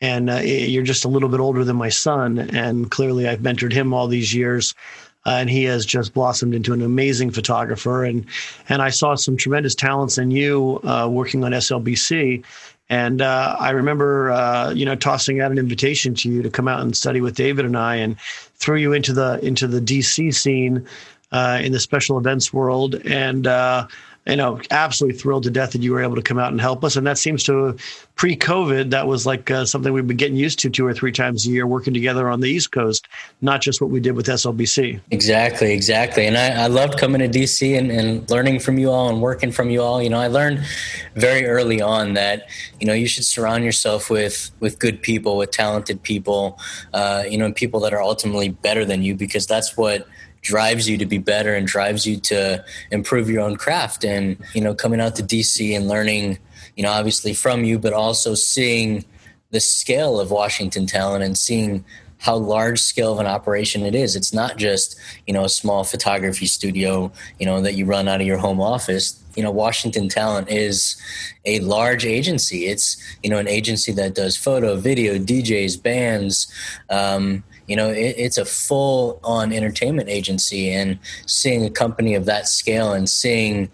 and 0.00 0.30
uh, 0.30 0.36
you're 0.36 0.82
just 0.82 1.04
a 1.04 1.08
little 1.08 1.28
bit 1.28 1.40
older 1.40 1.64
than 1.64 1.76
my 1.76 1.88
son 1.88 2.38
and 2.38 2.90
clearly 2.90 3.28
i've 3.28 3.40
mentored 3.40 3.72
him 3.72 3.92
all 3.92 4.06
these 4.06 4.32
years 4.32 4.74
uh, 5.28 5.36
and 5.36 5.50
he 5.50 5.64
has 5.64 5.84
just 5.84 6.14
blossomed 6.14 6.54
into 6.54 6.72
an 6.72 6.80
amazing 6.80 7.30
photographer. 7.30 8.04
And 8.04 8.24
and 8.68 8.80
i 8.80 8.88
saw 8.88 9.14
some 9.14 9.36
tremendous 9.36 9.74
talents 9.74 10.16
in 10.16 10.30
you 10.30 10.80
uh, 10.84 11.06
working 11.10 11.44
on 11.44 11.52
slbc 11.52 12.42
and 12.88 13.20
uh, 13.20 13.56
i 13.58 13.70
remember 13.70 14.30
uh, 14.30 14.70
you 14.70 14.86
know 14.86 14.94
tossing 14.94 15.40
out 15.40 15.50
an 15.50 15.58
invitation 15.58 16.14
to 16.14 16.30
you 16.30 16.42
to 16.42 16.50
come 16.50 16.68
out 16.68 16.80
and 16.80 16.96
study 16.96 17.20
with 17.20 17.34
david 17.34 17.64
and 17.64 17.76
i 17.76 17.96
and 17.96 18.18
throw 18.56 18.76
you 18.76 18.92
into 18.92 19.12
the 19.12 19.38
into 19.44 19.66
the 19.66 19.80
dc 19.80 20.34
scene 20.34 20.86
uh, 21.32 21.60
in 21.62 21.72
the 21.72 21.80
special 21.80 22.18
events 22.18 22.52
world. 22.52 22.94
And 23.04 23.46
you 24.28 24.36
know, 24.36 24.60
absolutely 24.70 25.18
thrilled 25.18 25.44
to 25.44 25.50
death 25.50 25.72
that 25.72 25.82
you 25.82 25.92
were 25.92 26.02
able 26.02 26.16
to 26.16 26.22
come 26.22 26.38
out 26.38 26.52
and 26.52 26.60
help 26.60 26.84
us. 26.84 26.96
And 26.96 27.06
that 27.06 27.16
seems 27.16 27.42
to, 27.44 27.76
pre-COVID, 28.16 28.90
that 28.90 29.06
was 29.06 29.24
like 29.24 29.50
uh, 29.50 29.64
something 29.64 29.92
we've 29.92 30.06
been 30.06 30.18
getting 30.18 30.36
used 30.36 30.58
to 30.60 30.70
two 30.70 30.86
or 30.86 30.92
three 30.92 31.12
times 31.12 31.46
a 31.46 31.50
year, 31.50 31.66
working 31.66 31.94
together 31.94 32.28
on 32.28 32.40
the 32.40 32.50
East 32.50 32.70
Coast, 32.70 33.08
not 33.40 33.62
just 33.62 33.80
what 33.80 33.90
we 33.90 34.00
did 34.00 34.12
with 34.12 34.26
SLBC. 34.26 35.00
Exactly, 35.10 35.72
exactly. 35.72 36.26
And 36.26 36.36
I, 36.36 36.64
I 36.64 36.66
loved 36.66 36.98
coming 36.98 37.20
to 37.20 37.28
DC 37.28 37.78
and, 37.78 37.90
and 37.90 38.28
learning 38.30 38.60
from 38.60 38.78
you 38.78 38.90
all 38.90 39.08
and 39.08 39.22
working 39.22 39.50
from 39.50 39.70
you 39.70 39.80
all. 39.80 40.02
You 40.02 40.10
know, 40.10 40.20
I 40.20 40.26
learned 40.26 40.60
very 41.14 41.46
early 41.46 41.80
on 41.80 42.14
that 42.14 42.48
you 42.80 42.86
know 42.86 42.92
you 42.92 43.06
should 43.06 43.24
surround 43.24 43.64
yourself 43.64 44.10
with 44.10 44.50
with 44.60 44.78
good 44.78 45.00
people, 45.02 45.36
with 45.38 45.50
talented 45.50 46.02
people, 46.02 46.58
uh, 46.92 47.24
you 47.28 47.38
know, 47.38 47.46
and 47.46 47.56
people 47.56 47.80
that 47.80 47.94
are 47.94 48.02
ultimately 48.02 48.50
better 48.50 48.84
than 48.84 49.02
you 49.02 49.14
because 49.14 49.46
that's 49.46 49.76
what 49.76 50.06
drives 50.42 50.88
you 50.88 50.96
to 50.98 51.06
be 51.06 51.18
better 51.18 51.54
and 51.54 51.66
drives 51.66 52.06
you 52.06 52.18
to 52.18 52.64
improve 52.90 53.28
your 53.28 53.42
own 53.42 53.56
craft. 53.56 54.04
And 54.04 54.36
you 54.54 54.60
know 54.60 54.74
coming 54.74 55.00
out 55.00 55.16
to 55.16 55.22
dc 55.22 55.76
and 55.76 55.88
learning 55.88 56.38
you 56.76 56.82
know 56.82 56.90
obviously 56.90 57.34
from 57.34 57.64
you 57.64 57.78
but 57.78 57.92
also 57.92 58.34
seeing 58.34 59.04
the 59.50 59.60
scale 59.60 60.20
of 60.20 60.30
washington 60.30 60.86
talent 60.86 61.24
and 61.24 61.36
seeing 61.36 61.84
how 62.18 62.36
large 62.36 62.80
scale 62.80 63.12
of 63.12 63.20
an 63.20 63.26
operation 63.26 63.86
it 63.86 63.94
is. 63.94 64.16
It's 64.16 64.32
not 64.32 64.56
just 64.56 64.98
you 65.26 65.32
know 65.32 65.44
a 65.44 65.48
small 65.48 65.84
photography 65.84 66.46
studio 66.46 67.12
you 67.38 67.46
know 67.46 67.60
that 67.62 67.74
you 67.74 67.84
run 67.86 68.08
out 68.08 68.20
of 68.20 68.26
your 68.26 68.38
home 68.38 68.60
office. 68.60 69.22
You 69.36 69.42
know 69.44 69.52
washington 69.52 70.08
talent 70.08 70.50
is 70.50 71.00
a 71.44 71.60
large 71.60 72.04
agency. 72.04 72.66
It's 72.66 72.96
you 73.22 73.30
know 73.30 73.38
an 73.38 73.48
agency 73.48 73.92
that 73.92 74.14
does 74.14 74.36
photo 74.36 74.76
video 74.76 75.16
djs 75.18 75.80
bands 75.80 76.52
um, 76.90 77.44
you 77.68 77.76
know 77.76 77.90
it, 77.90 78.14
it's 78.16 78.38
a 78.38 78.44
full 78.44 79.20
on 79.22 79.52
entertainment 79.52 80.08
agency 80.08 80.70
and 80.70 80.98
seeing 81.26 81.64
a 81.64 81.70
company 81.70 82.14
of 82.14 82.24
that 82.24 82.48
scale 82.48 82.92
and 82.92 83.08
seeing 83.08 83.70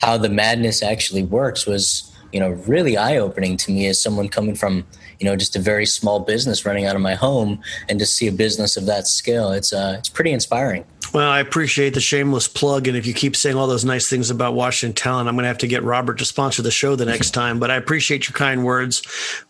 how 0.00 0.16
the 0.16 0.28
madness 0.28 0.82
actually 0.82 1.22
works 1.22 1.66
was 1.66 2.10
you 2.32 2.40
know 2.40 2.50
really 2.66 2.96
eye 2.96 3.18
opening 3.18 3.56
to 3.56 3.70
me 3.70 3.86
as 3.86 4.00
someone 4.00 4.28
coming 4.28 4.54
from 4.54 4.86
you 5.18 5.26
know 5.26 5.36
just 5.36 5.54
a 5.54 5.58
very 5.58 5.84
small 5.84 6.20
business 6.20 6.64
running 6.64 6.86
out 6.86 6.96
of 6.96 7.02
my 7.02 7.14
home 7.14 7.60
and 7.88 7.98
to 7.98 8.06
see 8.06 8.26
a 8.26 8.32
business 8.32 8.76
of 8.76 8.86
that 8.86 9.06
scale 9.06 9.52
it's 9.52 9.72
uh 9.72 9.96
it's 9.98 10.08
pretty 10.08 10.32
inspiring 10.32 10.84
well 11.12 11.30
i 11.30 11.40
appreciate 11.40 11.94
the 11.94 12.00
shameless 12.00 12.48
plug 12.48 12.88
and 12.88 12.96
if 12.96 13.06
you 13.06 13.14
keep 13.14 13.36
saying 13.36 13.56
all 13.56 13.66
those 13.66 13.84
nice 13.84 14.08
things 14.08 14.30
about 14.30 14.54
washington 14.54 14.94
talent 14.94 15.28
i'm 15.28 15.34
going 15.34 15.42
to 15.42 15.48
have 15.48 15.58
to 15.58 15.66
get 15.66 15.82
robert 15.82 16.18
to 16.18 16.24
sponsor 16.24 16.62
the 16.62 16.70
show 16.70 16.96
the 16.96 17.04
next 17.04 17.30
time 17.34 17.58
but 17.58 17.70
i 17.70 17.76
appreciate 17.76 18.28
your 18.28 18.34
kind 18.34 18.64
words 18.64 19.02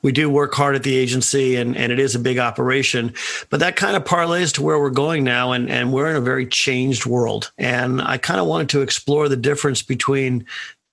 we 0.03 0.13
do 0.13 0.29
work 0.29 0.55
hard 0.55 0.75
at 0.75 0.83
the 0.83 0.97
agency 0.97 1.57
and 1.57 1.77
and 1.77 1.93
it 1.93 1.99
is 1.99 2.15
a 2.15 2.19
big 2.19 2.39
operation 2.39 3.13
but 3.51 3.61
that 3.61 3.77
kind 3.77 3.97
of 3.97 4.05
parlays 4.05 4.53
to 4.53 4.63
where 4.63 4.79
we're 4.79 4.91
going 4.91 5.25
now 5.25 5.53
and 5.53 5.71
and 5.71 5.93
we're 5.93 6.11
in 6.11 6.17
a 6.17 6.21
very 6.21 6.47
changed 6.47 7.07
world 7.07 7.53
and 7.59 8.03
i 8.03 8.19
kind 8.19 8.41
of 8.41 8.47
wanted 8.47 8.69
to 8.69 8.81
explore 8.81 9.29
the 9.29 9.37
difference 9.37 9.83
between 9.83 10.45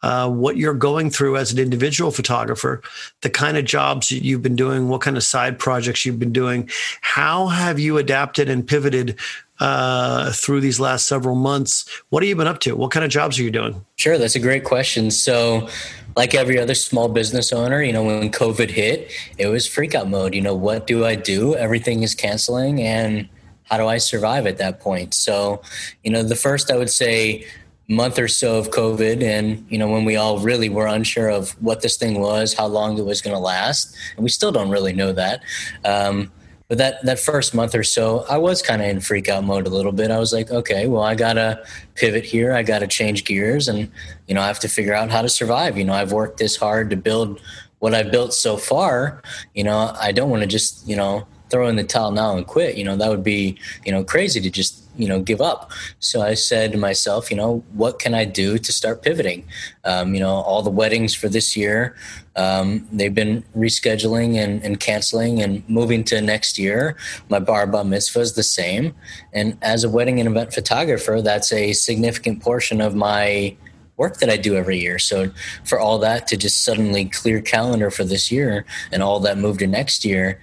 uh, 0.01 0.29
what 0.29 0.57
you're 0.57 0.73
going 0.73 1.09
through 1.09 1.37
as 1.37 1.51
an 1.51 1.59
individual 1.59 2.11
photographer, 2.11 2.81
the 3.21 3.29
kind 3.29 3.57
of 3.57 3.65
jobs 3.65 4.09
that 4.09 4.23
you've 4.23 4.41
been 4.41 4.55
doing, 4.55 4.87
what 4.87 5.01
kind 5.01 5.17
of 5.17 5.23
side 5.23 5.59
projects 5.59 6.05
you've 6.05 6.19
been 6.19 6.31
doing. 6.31 6.69
How 7.01 7.47
have 7.47 7.79
you 7.79 7.97
adapted 7.97 8.49
and 8.49 8.65
pivoted 8.65 9.17
uh, 9.59 10.31
through 10.31 10.61
these 10.61 10.79
last 10.79 11.07
several 11.07 11.35
months? 11.35 11.85
What 12.09 12.23
have 12.23 12.27
you 12.29 12.35
been 12.35 12.47
up 12.47 12.59
to? 12.61 12.75
What 12.75 12.91
kind 12.91 13.03
of 13.03 13.11
jobs 13.11 13.39
are 13.39 13.43
you 13.43 13.51
doing? 13.51 13.85
Sure, 13.97 14.17
that's 14.17 14.35
a 14.35 14.39
great 14.39 14.63
question. 14.63 15.11
So, 15.11 15.67
like 16.15 16.33
every 16.33 16.57
other 16.59 16.75
small 16.75 17.07
business 17.09 17.53
owner, 17.53 17.81
you 17.81 17.93
know, 17.93 18.03
when 18.03 18.31
COVID 18.31 18.69
hit, 18.69 19.11
it 19.37 19.47
was 19.47 19.67
freakout 19.67 20.09
mode. 20.09 20.33
You 20.33 20.41
know, 20.41 20.55
what 20.55 20.87
do 20.87 21.05
I 21.05 21.15
do? 21.15 21.55
Everything 21.55 22.03
is 22.03 22.15
canceling, 22.15 22.81
and 22.81 23.27
how 23.63 23.77
do 23.77 23.87
I 23.87 23.97
survive 23.97 24.47
at 24.47 24.57
that 24.57 24.79
point? 24.79 25.13
So, 25.13 25.61
you 26.03 26.11
know, 26.11 26.23
the 26.23 26.35
first 26.35 26.71
I 26.71 26.77
would 26.77 26.89
say 26.89 27.45
month 27.89 28.19
or 28.19 28.27
so 28.27 28.57
of 28.57 28.69
COVID, 28.69 29.23
and 29.23 29.65
you 29.69 29.77
know 29.77 29.87
when 29.87 30.05
we 30.05 30.15
all 30.15 30.39
really 30.39 30.69
were 30.69 30.87
unsure 30.87 31.29
of 31.29 31.51
what 31.61 31.81
this 31.81 31.97
thing 31.97 32.19
was, 32.19 32.53
how 32.53 32.67
long 32.67 32.97
it 32.97 33.03
was 33.03 33.21
going 33.21 33.35
to 33.35 33.39
last, 33.39 33.95
and 34.15 34.23
we 34.23 34.29
still 34.29 34.51
don't 34.51 34.69
really 34.69 34.93
know 34.93 35.11
that. 35.11 35.43
Um, 35.83 36.31
but 36.69 36.77
that 36.77 37.03
that 37.03 37.19
first 37.19 37.55
month 37.55 37.73
or 37.73 37.83
so, 37.83 38.25
I 38.29 38.37
was 38.37 38.61
kind 38.61 38.81
of 38.81 38.87
in 38.87 38.99
freak 39.01 39.27
out 39.27 39.43
mode 39.43 39.65
a 39.65 39.71
little 39.71 39.91
bit. 39.91 40.11
I 40.11 40.19
was 40.19 40.31
like, 40.31 40.51
okay, 40.51 40.87
well, 40.87 41.01
I 41.01 41.15
gotta 41.15 41.65
pivot 41.95 42.23
here. 42.23 42.53
I 42.53 42.61
gotta 42.61 42.85
change 42.85 43.25
gears, 43.25 43.67
and 43.67 43.91
you 44.27 44.35
know, 44.35 44.41
I 44.41 44.47
have 44.47 44.59
to 44.59 44.69
figure 44.69 44.93
out 44.93 45.09
how 45.09 45.23
to 45.23 45.29
survive. 45.29 45.79
You 45.79 45.83
know, 45.83 45.93
I've 45.93 46.11
worked 46.11 46.37
this 46.37 46.55
hard 46.55 46.91
to 46.91 46.95
build 46.95 47.41
what 47.79 47.95
I've 47.95 48.11
built 48.11 48.35
so 48.35 48.55
far. 48.55 49.23
You 49.55 49.63
know, 49.63 49.93
I 49.99 50.11
don't 50.11 50.29
want 50.29 50.43
to 50.43 50.47
just 50.47 50.87
you 50.87 50.95
know 50.95 51.27
throw 51.49 51.67
in 51.67 51.75
the 51.75 51.83
towel 51.83 52.11
now 52.11 52.37
and 52.37 52.45
quit. 52.45 52.77
You 52.77 52.83
know, 52.83 52.95
that 52.97 53.09
would 53.09 53.23
be 53.23 53.57
you 53.83 53.91
know 53.91 54.03
crazy 54.03 54.39
to 54.39 54.49
just 54.51 54.78
you 54.99 55.07
know 55.07 55.19
give 55.21 55.41
up. 55.41 55.71
So 55.99 56.21
i 56.21 56.33
said 56.33 56.71
to 56.73 56.77
myself 56.77 57.31
you 57.31 57.37
know 57.37 57.63
what 57.73 57.99
can 57.99 58.13
i 58.13 58.25
do 58.25 58.57
to 58.57 58.71
start 58.71 59.01
pivoting? 59.01 59.47
Um, 59.83 60.13
you 60.13 60.19
know 60.19 60.35
all 60.49 60.61
the 60.61 60.69
weddings 60.69 61.15
for 61.15 61.29
this 61.29 61.57
year 61.57 61.95
um, 62.39 62.87
they've 62.91 63.13
been 63.13 63.43
rescheduling 63.55 64.37
and, 64.37 64.63
and, 64.63 64.79
canceling 64.79 65.41
and 65.41 65.67
moving 65.67 66.05
to 66.05 66.21
next 66.21 66.57
year. 66.57 66.95
My 67.27 67.39
bar 67.39 67.67
bat 67.67 67.85
mitzvah 67.85 68.21
is 68.21 68.33
the 68.33 68.43
same. 68.43 68.95
And 69.33 69.57
as 69.61 69.83
a 69.83 69.89
wedding 69.89 70.19
and 70.21 70.29
event 70.29 70.53
photographer 70.53 71.21
that's 71.21 71.51
a 71.51 71.73
significant 71.73 72.41
portion 72.41 72.79
of 72.79 72.95
my 72.95 73.57
work 73.97 74.17
that 74.17 74.29
I 74.29 74.37
do 74.37 74.55
every 74.55 74.79
year. 74.79 74.97
So 74.97 75.29
for 75.65 75.79
all 75.79 75.99
that 75.99 76.27
to 76.27 76.37
just 76.37 76.63
suddenly 76.63 77.05
clear 77.05 77.41
calendar 77.41 77.91
for 77.91 78.05
this 78.05 78.31
year 78.31 78.65
and 78.93 79.03
all 79.03 79.19
that 79.19 79.37
move 79.37 79.57
to 79.57 79.67
next 79.67 80.05
year, 80.05 80.39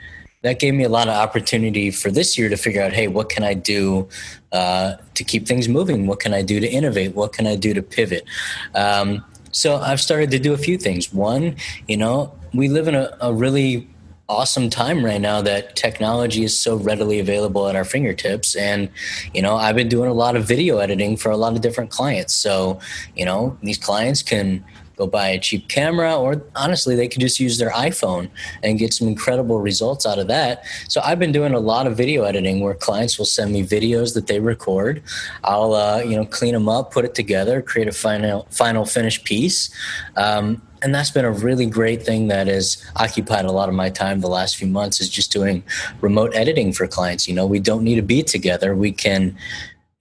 that 0.46 0.60
gave 0.60 0.74
me 0.74 0.84
a 0.84 0.88
lot 0.88 1.08
of 1.08 1.14
opportunity 1.14 1.90
for 1.90 2.08
this 2.08 2.38
year 2.38 2.48
to 2.48 2.56
figure 2.56 2.80
out, 2.80 2.92
hey, 2.92 3.08
what 3.08 3.28
can 3.28 3.42
I 3.42 3.52
do 3.52 4.08
uh, 4.52 4.94
to 5.14 5.24
keep 5.24 5.44
things 5.44 5.68
moving? 5.68 6.06
What 6.06 6.20
can 6.20 6.32
I 6.32 6.42
do 6.42 6.60
to 6.60 6.68
innovate? 6.68 7.16
What 7.16 7.32
can 7.32 7.48
I 7.48 7.56
do 7.56 7.74
to 7.74 7.82
pivot? 7.82 8.24
Um, 8.72 9.24
so 9.50 9.78
I've 9.78 10.00
started 10.00 10.30
to 10.30 10.38
do 10.38 10.52
a 10.52 10.56
few 10.56 10.78
things. 10.78 11.12
One, 11.12 11.56
you 11.88 11.96
know, 11.96 12.32
we 12.54 12.68
live 12.68 12.86
in 12.86 12.94
a, 12.94 13.10
a 13.20 13.34
really 13.34 13.88
awesome 14.28 14.70
time 14.70 15.04
right 15.04 15.20
now 15.20 15.42
that 15.42 15.74
technology 15.74 16.44
is 16.44 16.56
so 16.56 16.76
readily 16.76 17.18
available 17.18 17.66
at 17.68 17.74
our 17.74 17.84
fingertips 17.84 18.56
and 18.56 18.88
you 19.32 19.40
know 19.40 19.54
i've 19.54 19.76
been 19.76 19.88
doing 19.88 20.10
a 20.10 20.12
lot 20.12 20.34
of 20.34 20.44
video 20.44 20.78
editing 20.78 21.16
for 21.16 21.30
a 21.30 21.36
lot 21.36 21.52
of 21.52 21.60
different 21.60 21.90
clients 21.90 22.34
so 22.34 22.76
you 23.14 23.24
know 23.24 23.56
these 23.62 23.78
clients 23.78 24.24
can 24.24 24.64
go 24.96 25.06
buy 25.06 25.28
a 25.28 25.38
cheap 25.38 25.68
camera, 25.68 26.16
or 26.16 26.42
honestly, 26.54 26.96
they 26.96 27.08
could 27.08 27.20
just 27.20 27.38
use 27.38 27.58
their 27.58 27.70
iPhone 27.70 28.30
and 28.62 28.78
get 28.78 28.92
some 28.92 29.08
incredible 29.08 29.60
results 29.60 30.06
out 30.06 30.18
of 30.18 30.26
that. 30.28 30.64
So 30.88 31.00
I've 31.04 31.18
been 31.18 31.32
doing 31.32 31.52
a 31.52 31.60
lot 31.60 31.86
of 31.86 31.96
video 31.96 32.24
editing 32.24 32.60
where 32.60 32.74
clients 32.74 33.18
will 33.18 33.26
send 33.26 33.52
me 33.52 33.62
videos 33.62 34.14
that 34.14 34.26
they 34.26 34.40
record. 34.40 35.02
I'll 35.44 35.74
uh, 35.74 36.02
you 36.02 36.16
know 36.16 36.24
clean 36.24 36.54
them 36.54 36.68
up, 36.68 36.92
put 36.92 37.04
it 37.04 37.14
together, 37.14 37.62
create 37.62 37.88
a 37.88 37.92
final 37.92 38.46
final 38.50 38.84
finished 38.84 39.24
piece. 39.24 39.70
Um, 40.16 40.62
and 40.82 40.94
that's 40.94 41.10
been 41.10 41.24
a 41.24 41.32
really 41.32 41.66
great 41.66 42.02
thing 42.02 42.28
that 42.28 42.46
has 42.46 42.84
occupied 42.96 43.44
a 43.44 43.52
lot 43.52 43.68
of 43.68 43.74
my 43.74 43.90
time 43.90 44.20
the 44.20 44.28
last 44.28 44.56
few 44.56 44.66
months 44.66 45.00
is 45.00 45.08
just 45.08 45.32
doing 45.32 45.62
remote 46.00 46.34
editing 46.34 46.72
for 46.72 46.86
clients 46.86 47.26
you 47.26 47.34
know 47.34 47.46
we 47.46 47.58
don't 47.58 47.82
need 47.82 47.96
to 47.96 48.02
be 48.02 48.22
together 48.22 48.76
we 48.76 48.92
can 48.92 49.36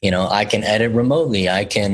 you 0.06 0.12
know 0.12 0.28
i 0.30 0.46
can 0.46 0.64
edit 0.64 0.92
remotely. 0.92 1.50
I 1.50 1.66
can 1.66 1.92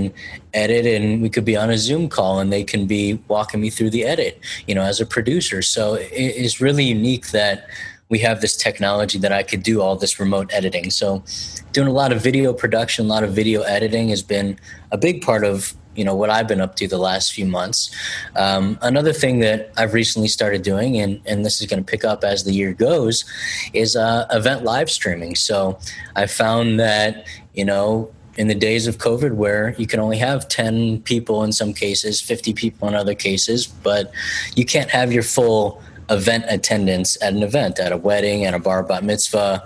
edit 0.54 0.86
and 0.86 1.22
we 1.22 1.30
could 1.30 1.46
be 1.46 1.56
on 1.56 1.70
a 1.70 1.78
zoom 1.78 2.10
call 2.10 2.40
and 2.42 2.52
they 2.52 2.64
can 2.64 2.86
be 2.86 3.04
walking 3.28 3.62
me 3.62 3.70
through 3.70 3.92
the 3.92 4.04
edit 4.04 4.40
you 4.68 4.76
know 4.76 4.82
as 4.82 5.00
a 5.00 5.06
producer. 5.06 5.62
So 5.62 5.98
it's 6.00 6.60
really 6.60 6.84
unique 6.84 7.28
that 7.32 7.68
we 8.12 8.20
have 8.20 8.42
this 8.42 8.56
technology 8.56 9.18
that 9.18 9.32
i 9.32 9.42
could 9.42 9.64
do 9.64 9.82
all 9.82 9.96
this 9.96 10.20
remote 10.20 10.52
editing 10.54 10.92
so 10.92 11.24
doing 11.72 11.88
a 11.88 11.92
lot 11.92 12.12
of 12.12 12.22
video 12.22 12.54
production 12.54 13.06
a 13.06 13.10
lot 13.10 13.24
of 13.24 13.34
video 13.34 13.62
editing 13.64 14.10
has 14.10 14.22
been 14.22 14.60
a 14.92 14.98
big 14.98 15.24
part 15.24 15.44
of 15.44 15.74
you 15.96 16.06
know 16.06 16.16
what 16.16 16.30
I've 16.30 16.48
been 16.48 16.62
up 16.62 16.76
to 16.78 16.88
the 16.88 16.98
last 16.98 17.34
few 17.34 17.46
months. 17.46 17.94
Um, 18.36 18.80
another 18.82 19.14
thing 19.14 19.40
that 19.40 19.72
I've 19.78 19.94
recently 19.94 20.28
started 20.28 20.62
doing, 20.62 20.98
and 20.98 21.22
and 21.26 21.46
this 21.46 21.62
is 21.62 21.68
going 21.68 21.84
to 21.84 21.90
pick 21.90 22.04
up 22.06 22.24
as 22.24 22.44
the 22.44 22.54
year 22.54 22.74
goes, 22.74 23.26
is 23.74 23.96
uh, 23.96 24.26
event 24.32 24.64
live 24.64 24.90
streaming. 24.90 25.36
So 25.36 25.80
I 26.16 26.28
found 26.28 26.80
that 26.80 27.28
you 27.54 27.66
know 27.66 28.12
in 28.38 28.48
the 28.48 28.56
days 28.56 28.88
of 28.88 28.98
COVID, 28.98 29.34
where 29.34 29.76
you 29.78 29.86
can 29.86 30.00
only 30.00 30.18
have 30.18 30.48
10 30.48 31.02
people 31.02 31.44
in 31.44 31.52
some 31.52 31.74
cases, 31.74 32.22
50 32.22 32.54
people 32.54 32.88
in 32.88 32.96
other 32.96 33.14
cases, 33.14 33.68
but 33.68 34.12
you 34.56 34.64
can't 34.66 34.90
have 34.90 35.12
your 35.12 35.24
full 35.24 35.82
event 36.12 36.46
attendance 36.48 37.18
at 37.22 37.34
an 37.34 37.42
event, 37.42 37.80
at 37.80 37.92
a 37.92 37.98
wedding, 37.98 38.46
at 38.46 38.54
a 38.54 38.60
bar 38.60 38.84
bat 38.84 39.04
mitzvah, 39.04 39.66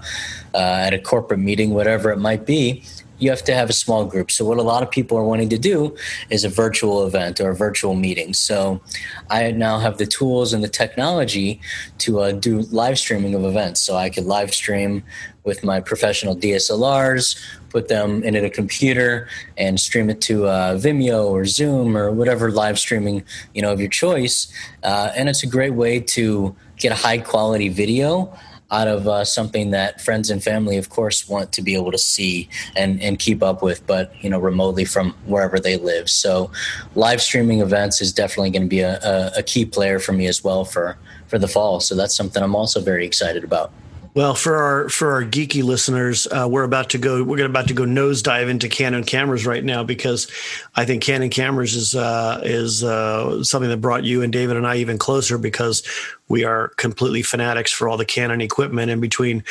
uh, 0.53 0.57
at 0.57 0.93
a 0.93 0.99
corporate 0.99 1.39
meeting, 1.39 1.71
whatever 1.71 2.11
it 2.11 2.17
might 2.17 2.45
be 2.45 2.83
you 3.17 3.29
have 3.29 3.43
to 3.43 3.53
have 3.53 3.69
a 3.69 3.73
small 3.73 4.05
group. 4.05 4.31
So 4.31 4.45
what 4.45 4.57
a 4.57 4.63
lot 4.63 4.83
of 4.83 4.91
people 4.91 5.17
are 5.17 5.23
wanting 5.23 5.49
to 5.49 5.57
do 5.57 5.95
is 6.29 6.43
a 6.43 6.49
virtual 6.49 7.05
event 7.05 7.39
or 7.39 7.49
a 7.49 7.55
virtual 7.55 7.95
meeting. 7.95 8.33
So 8.33 8.81
I 9.29 9.51
now 9.51 9.79
have 9.79 9.97
the 9.97 10.05
tools 10.05 10.53
and 10.53 10.63
the 10.63 10.69
technology 10.69 11.61
to 11.99 12.19
uh, 12.19 12.31
do 12.33 12.61
live 12.71 12.99
streaming 12.99 13.35
of 13.35 13.43
events. 13.45 13.81
So 13.81 13.95
I 13.95 14.09
could 14.09 14.25
live 14.25 14.53
stream 14.53 15.03
with 15.43 15.63
my 15.63 15.79
professional 15.79 16.35
DSLRs, 16.35 17.39
put 17.69 17.87
them 17.87 18.23
in 18.23 18.35
a 18.35 18.49
computer, 18.49 19.29
and 19.57 19.79
stream 19.79 20.09
it 20.09 20.19
to 20.21 20.47
uh, 20.47 20.75
Vimeo 20.75 21.25
or 21.25 21.45
Zoom 21.45 21.95
or 21.95 22.11
whatever 22.11 22.51
live 22.51 22.79
streaming 22.79 23.23
you 23.53 23.61
know 23.61 23.71
of 23.71 23.79
your 23.79 23.89
choice. 23.89 24.51
Uh, 24.83 25.11
and 25.15 25.29
it's 25.29 25.43
a 25.43 25.47
great 25.47 25.73
way 25.73 25.99
to 25.99 26.55
get 26.77 26.91
a 26.91 26.95
high 26.95 27.19
quality 27.19 27.69
video 27.69 28.35
out 28.71 28.87
of 28.87 29.07
uh, 29.07 29.23
something 29.23 29.71
that 29.71 30.01
friends 30.01 30.29
and 30.29 30.43
family, 30.43 30.77
of 30.77 30.89
course, 30.89 31.27
want 31.27 31.51
to 31.53 31.61
be 31.61 31.75
able 31.75 31.91
to 31.91 31.97
see 31.97 32.49
and, 32.75 33.01
and 33.01 33.19
keep 33.19 33.43
up 33.43 33.61
with, 33.61 33.85
but 33.85 34.11
you 34.23 34.29
know, 34.29 34.39
remotely 34.39 34.85
from 34.85 35.11
wherever 35.25 35.59
they 35.59 35.77
live. 35.77 36.09
So, 36.09 36.51
live 36.95 37.21
streaming 37.21 37.61
events 37.61 38.01
is 38.01 38.11
definitely 38.11 38.51
going 38.51 38.63
to 38.63 38.67
be 38.67 38.81
a, 38.81 38.99
a, 39.03 39.39
a 39.39 39.43
key 39.43 39.65
player 39.65 39.99
for 39.99 40.13
me 40.13 40.27
as 40.27 40.43
well 40.43 40.65
for 40.65 40.97
for 41.27 41.39
the 41.39 41.47
fall. 41.47 41.79
So 41.79 41.95
that's 41.95 42.15
something 42.15 42.41
I'm 42.41 42.55
also 42.55 42.81
very 42.81 43.05
excited 43.05 43.43
about. 43.43 43.71
Well, 44.15 44.33
for 44.33 44.55
our 44.55 44.87
for 44.87 45.11
our 45.11 45.25
geeky 45.25 45.61
listeners, 45.61 46.25
uh, 46.27 46.47
we're 46.49 46.63
about 46.63 46.91
to 46.91 46.97
go. 46.97 47.21
We're 47.21 47.45
about 47.45 47.67
to 47.67 47.73
go 47.73 47.83
nosedive 47.83 48.47
into 48.47 48.69
Canon 48.69 49.03
cameras 49.03 49.45
right 49.45 49.61
now 49.61 49.83
because 49.83 50.31
I 50.73 50.85
think 50.85 51.03
Canon 51.03 51.29
cameras 51.29 51.75
is 51.75 51.95
uh, 51.95 52.39
is 52.45 52.81
uh, 52.81 53.43
something 53.43 53.69
that 53.69 53.81
brought 53.81 54.05
you 54.05 54.21
and 54.21 54.31
David 54.31 54.55
and 54.55 54.65
I 54.65 54.77
even 54.77 54.97
closer 54.97 55.37
because 55.37 55.83
we 56.27 56.43
are 56.43 56.69
completely 56.69 57.21
fanatics 57.21 57.71
for 57.71 57.87
all 57.87 57.97
the 57.97 58.05
Canon 58.05 58.41
equipment. 58.41 58.89
And 58.89 58.99
between 58.99 59.43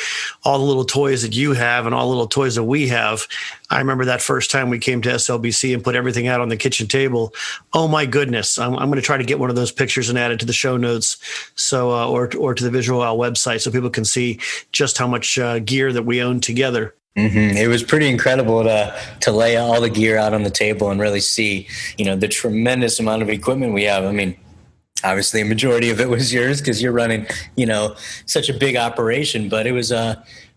all 0.43 0.59
the 0.59 0.65
little 0.65 0.83
toys 0.83 1.21
that 1.21 1.35
you 1.35 1.53
have 1.53 1.85
and 1.85 1.95
all 1.95 2.03
the 2.03 2.09
little 2.09 2.27
toys 2.27 2.55
that 2.55 2.63
we 2.63 2.87
have, 2.89 3.27
I 3.69 3.79
remember 3.79 4.05
that 4.05 4.21
first 4.21 4.51
time 4.51 4.69
we 4.69 4.79
came 4.79 5.01
to 5.03 5.09
SLBC 5.09 5.73
and 5.73 5.83
put 5.83 5.95
everything 5.95 6.27
out 6.27 6.41
on 6.41 6.49
the 6.49 6.57
kitchen 6.57 6.87
table. 6.87 7.33
Oh 7.73 7.87
my 7.87 8.05
goodness! 8.05 8.57
I'm, 8.57 8.75
I'm 8.75 8.89
going 8.89 8.95
to 8.95 9.01
try 9.01 9.17
to 9.17 9.23
get 9.23 9.39
one 9.39 9.49
of 9.49 9.55
those 9.55 9.71
pictures 9.71 10.09
and 10.09 10.19
add 10.19 10.31
it 10.31 10.39
to 10.41 10.45
the 10.45 10.53
show 10.53 10.77
notes, 10.77 11.17
so 11.55 11.91
uh, 11.91 12.07
or 12.07 12.29
or 12.37 12.53
to 12.53 12.63
the 12.63 12.71
Visual 12.71 12.99
Wow 12.99 13.15
website, 13.15 13.61
so 13.61 13.71
people 13.71 13.89
can 13.89 14.05
see 14.05 14.39
just 14.71 14.97
how 14.97 15.07
much 15.07 15.37
uh, 15.37 15.59
gear 15.59 15.93
that 15.93 16.03
we 16.03 16.21
own 16.21 16.39
together. 16.41 16.93
Mm-hmm. 17.17 17.57
It 17.57 17.67
was 17.67 17.81
pretty 17.81 18.09
incredible 18.09 18.63
to 18.63 18.93
to 19.21 19.31
lay 19.31 19.55
all 19.55 19.79
the 19.79 19.89
gear 19.89 20.17
out 20.17 20.33
on 20.33 20.43
the 20.43 20.49
table 20.49 20.91
and 20.91 20.99
really 20.99 21.21
see, 21.21 21.67
you 21.97 22.03
know, 22.03 22.17
the 22.17 22.27
tremendous 22.27 22.99
amount 22.99 23.21
of 23.21 23.29
equipment 23.29 23.73
we 23.73 23.83
have. 23.83 24.03
I 24.03 24.11
mean, 24.11 24.35
obviously 25.03 25.41
a 25.41 25.45
majority 25.45 25.89
of 25.89 25.99
it 25.99 26.09
was 26.09 26.33
yours 26.33 26.61
because 26.61 26.81
you're 26.81 26.91
running 26.91 27.27
you 27.55 27.65
know 27.65 27.95
such 28.25 28.49
a 28.49 28.53
big 28.53 28.75
operation 28.75 29.49
but 29.49 29.67
it 29.67 29.71
was 29.71 29.91
uh, 29.91 30.15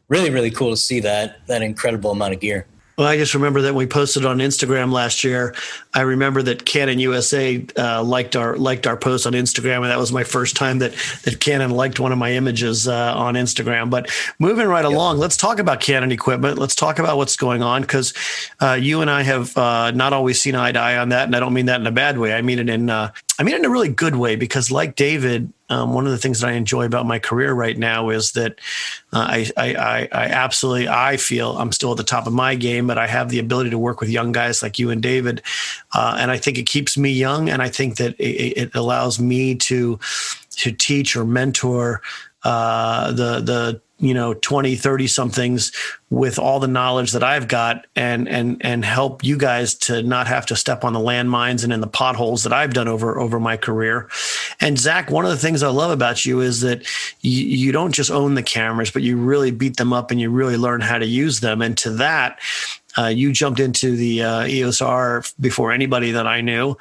really 0.09 0.31
really 0.31 0.51
cool 0.51 0.71
to 0.71 0.77
see 0.77 1.01
that 1.01 1.45
that 1.47 1.63
incredible 1.63 2.11
amount 2.11 2.33
of 2.33 2.41
gear 2.41 2.67
well, 2.99 3.07
I 3.07 3.17
just 3.17 3.33
remember 3.33 3.63
that 3.63 3.77
we 3.77 3.87
posted 3.87 4.27
on 4.27 4.39
Instagram 4.39 4.91
last 4.91 5.23
year. 5.23 5.55
I 5.95 6.01
remember 6.01 6.43
that 6.43 6.65
Canon 6.65 6.99
USA 6.99 7.65
uh, 7.77 8.03
liked 8.03 8.35
our 8.35 8.57
liked 8.57 8.89
our 8.89 8.97
post 8.97 9.25
on 9.25 9.35
Instagram, 9.35 9.77
and 9.77 9.85
that 9.85 9.99
was 10.01 10.11
my 10.11 10.25
first 10.25 10.57
time 10.57 10.81
that 10.81 10.95
that 11.23 11.39
Canon 11.39 11.71
liked 11.71 12.01
one 12.01 12.11
of 12.11 12.19
my 12.19 12.33
images 12.33 12.89
uh, 12.89 13.17
on 13.17 13.35
Instagram. 13.35 13.89
But 13.89 14.11
moving 14.41 14.67
right 14.67 14.85
along, 14.85 15.19
let's 15.19 15.37
talk 15.37 15.61
about 15.61 15.79
Canon 15.81 16.11
equipment. 16.11 16.59
Let's 16.59 16.75
talk 16.75 16.99
about 16.99 17.19
what's 17.19 17.37
going 17.37 17.63
on 17.63 17.83
because 17.83 18.15
uh, 18.61 18.73
you 18.73 19.01
and 19.01 19.09
I 19.09 19.23
have 19.23 19.57
uh, 19.57 19.93
not 19.93 20.13
always 20.13 20.41
seen 20.41 20.57
eye 20.57 20.73
to 20.73 20.81
eye 20.81 20.99
on 20.99 21.11
that, 21.11 21.27
and 21.27 21.37
I 21.37 21.39
don't 21.39 21.55
mean 21.55 21.67
that 21.67 21.81
in 21.81 21.87
a 21.87 21.93
bad 21.93 22.19
way. 22.19 22.35
I 22.35 22.43
mean 22.43 22.59
it 22.59 22.69
in 22.69 22.91
uh, 22.91 23.13
I 23.39 23.45
mean 23.45 23.55
in 23.55 23.65
a 23.65 23.71
really 23.71 23.89
good 23.89 24.17
way 24.17 24.35
because, 24.35 24.71
like 24.71 24.97
David, 24.97 25.53
um, 25.69 25.95
one 25.95 26.07
of 26.07 26.13
the 26.13 26.19
things 26.19 26.41
that 26.41 26.49
I 26.49 26.53
enjoy 26.53 26.87
about 26.87 27.07
my 27.07 27.19
career 27.19 27.53
right 27.53 27.77
now 27.77 28.09
is 28.09 28.33
that 28.33 28.59
uh, 29.13 29.27
I, 29.29 29.51
I, 29.57 30.09
I, 30.11 30.25
absolutely 30.27 30.89
I 30.89 31.19
feel 31.19 31.57
I'm 31.57 31.71
still 31.71 31.93
at 31.93 31.99
the 31.99 32.05
top 32.05 32.27
of 32.27 32.33
my 32.33 32.55
game, 32.57 32.87
but 32.87 32.99
I 32.99 33.07
have 33.07 33.29
the 33.29 33.39
ability 33.39 33.71
to 33.71 33.79
work 33.79 34.01
with 34.01 34.11
young 34.11 34.33
guys 34.33 34.63
like 34.63 34.79
you 34.79 34.91
and 34.91 35.01
David, 35.03 35.43
uh, 35.95 36.17
and 36.19 36.31
I 36.31 36.37
think 36.39 36.59
it 36.59 36.65
keeps 36.65 36.99
me 36.99 37.11
young, 37.11 37.49
and 37.49 37.63
I 37.63 37.69
think 37.69 37.97
that 37.99 38.19
it, 38.19 38.59
it 38.59 38.75
allows 38.75 39.21
me 39.21 39.55
to 39.55 40.01
to 40.57 40.73
teach 40.73 41.15
or 41.15 41.25
mentor 41.25 42.03
uh, 42.43 43.13
the 43.13 43.41
the 43.41 43.81
you 44.01 44.15
know 44.15 44.35
20 44.35 44.77
30 44.77 45.07
somethings 45.07 45.73
with 46.11 46.39
all 46.39 46.61
the 46.61 46.69
knowledge 46.69 47.13
that 47.13 47.25
i've 47.25 47.49
got 47.49 47.87
and 47.97 48.29
and 48.29 48.65
and 48.65 48.85
help 48.85 49.25
you 49.25 49.37
guys 49.37 49.75
to 49.75 50.03
not 50.03 50.27
have 50.27 50.47
to 50.47 50.55
step 50.55 50.85
on 50.85 50.93
the 50.93 51.01
landmines 51.01 51.65
and 51.65 51.73
in 51.73 51.81
the 51.81 51.87
potholes 51.87 52.45
that 52.45 52.53
i've 52.53 52.73
done 52.73 52.89
over 52.89 53.19
over 53.19 53.41
my 53.41 53.57
career. 53.57 54.09
And 54.61 54.79
zach 54.79 55.11
one 55.11 55.25
of 55.25 55.31
the 55.31 55.37
things 55.37 55.63
i 55.63 55.69
love 55.69 55.91
about 55.91 56.25
you 56.25 56.41
is 56.41 56.61
that 56.61 56.87
you, 57.23 57.45
you 57.45 57.73
don't 57.73 57.93
just 57.93 58.11
own 58.11 58.35
the 58.35 58.43
cameras 58.43 58.91
but 58.91 59.03
you 59.03 59.17
really 59.17 59.51
beat 59.51 59.77
them 59.77 59.93
up 59.93 60.11
and 60.11 60.21
you 60.21 60.31
really 60.31 60.57
learn 60.57 60.81
how 60.81 60.99
to 60.99 61.07
use 61.07 61.41
them. 61.41 61.61
And 61.61 61.77
to 61.79 61.91
that 61.91 62.39
uh, 62.97 63.07
you 63.07 63.33
jumped 63.33 63.61
into 63.61 63.97
the 63.97 64.23
uh, 64.23 64.47
EOS 64.47 64.81
R 64.81 65.23
before 65.39 65.73
anybody 65.73 66.11
that 66.13 66.27
I 66.27 66.41
knew, 66.41 66.77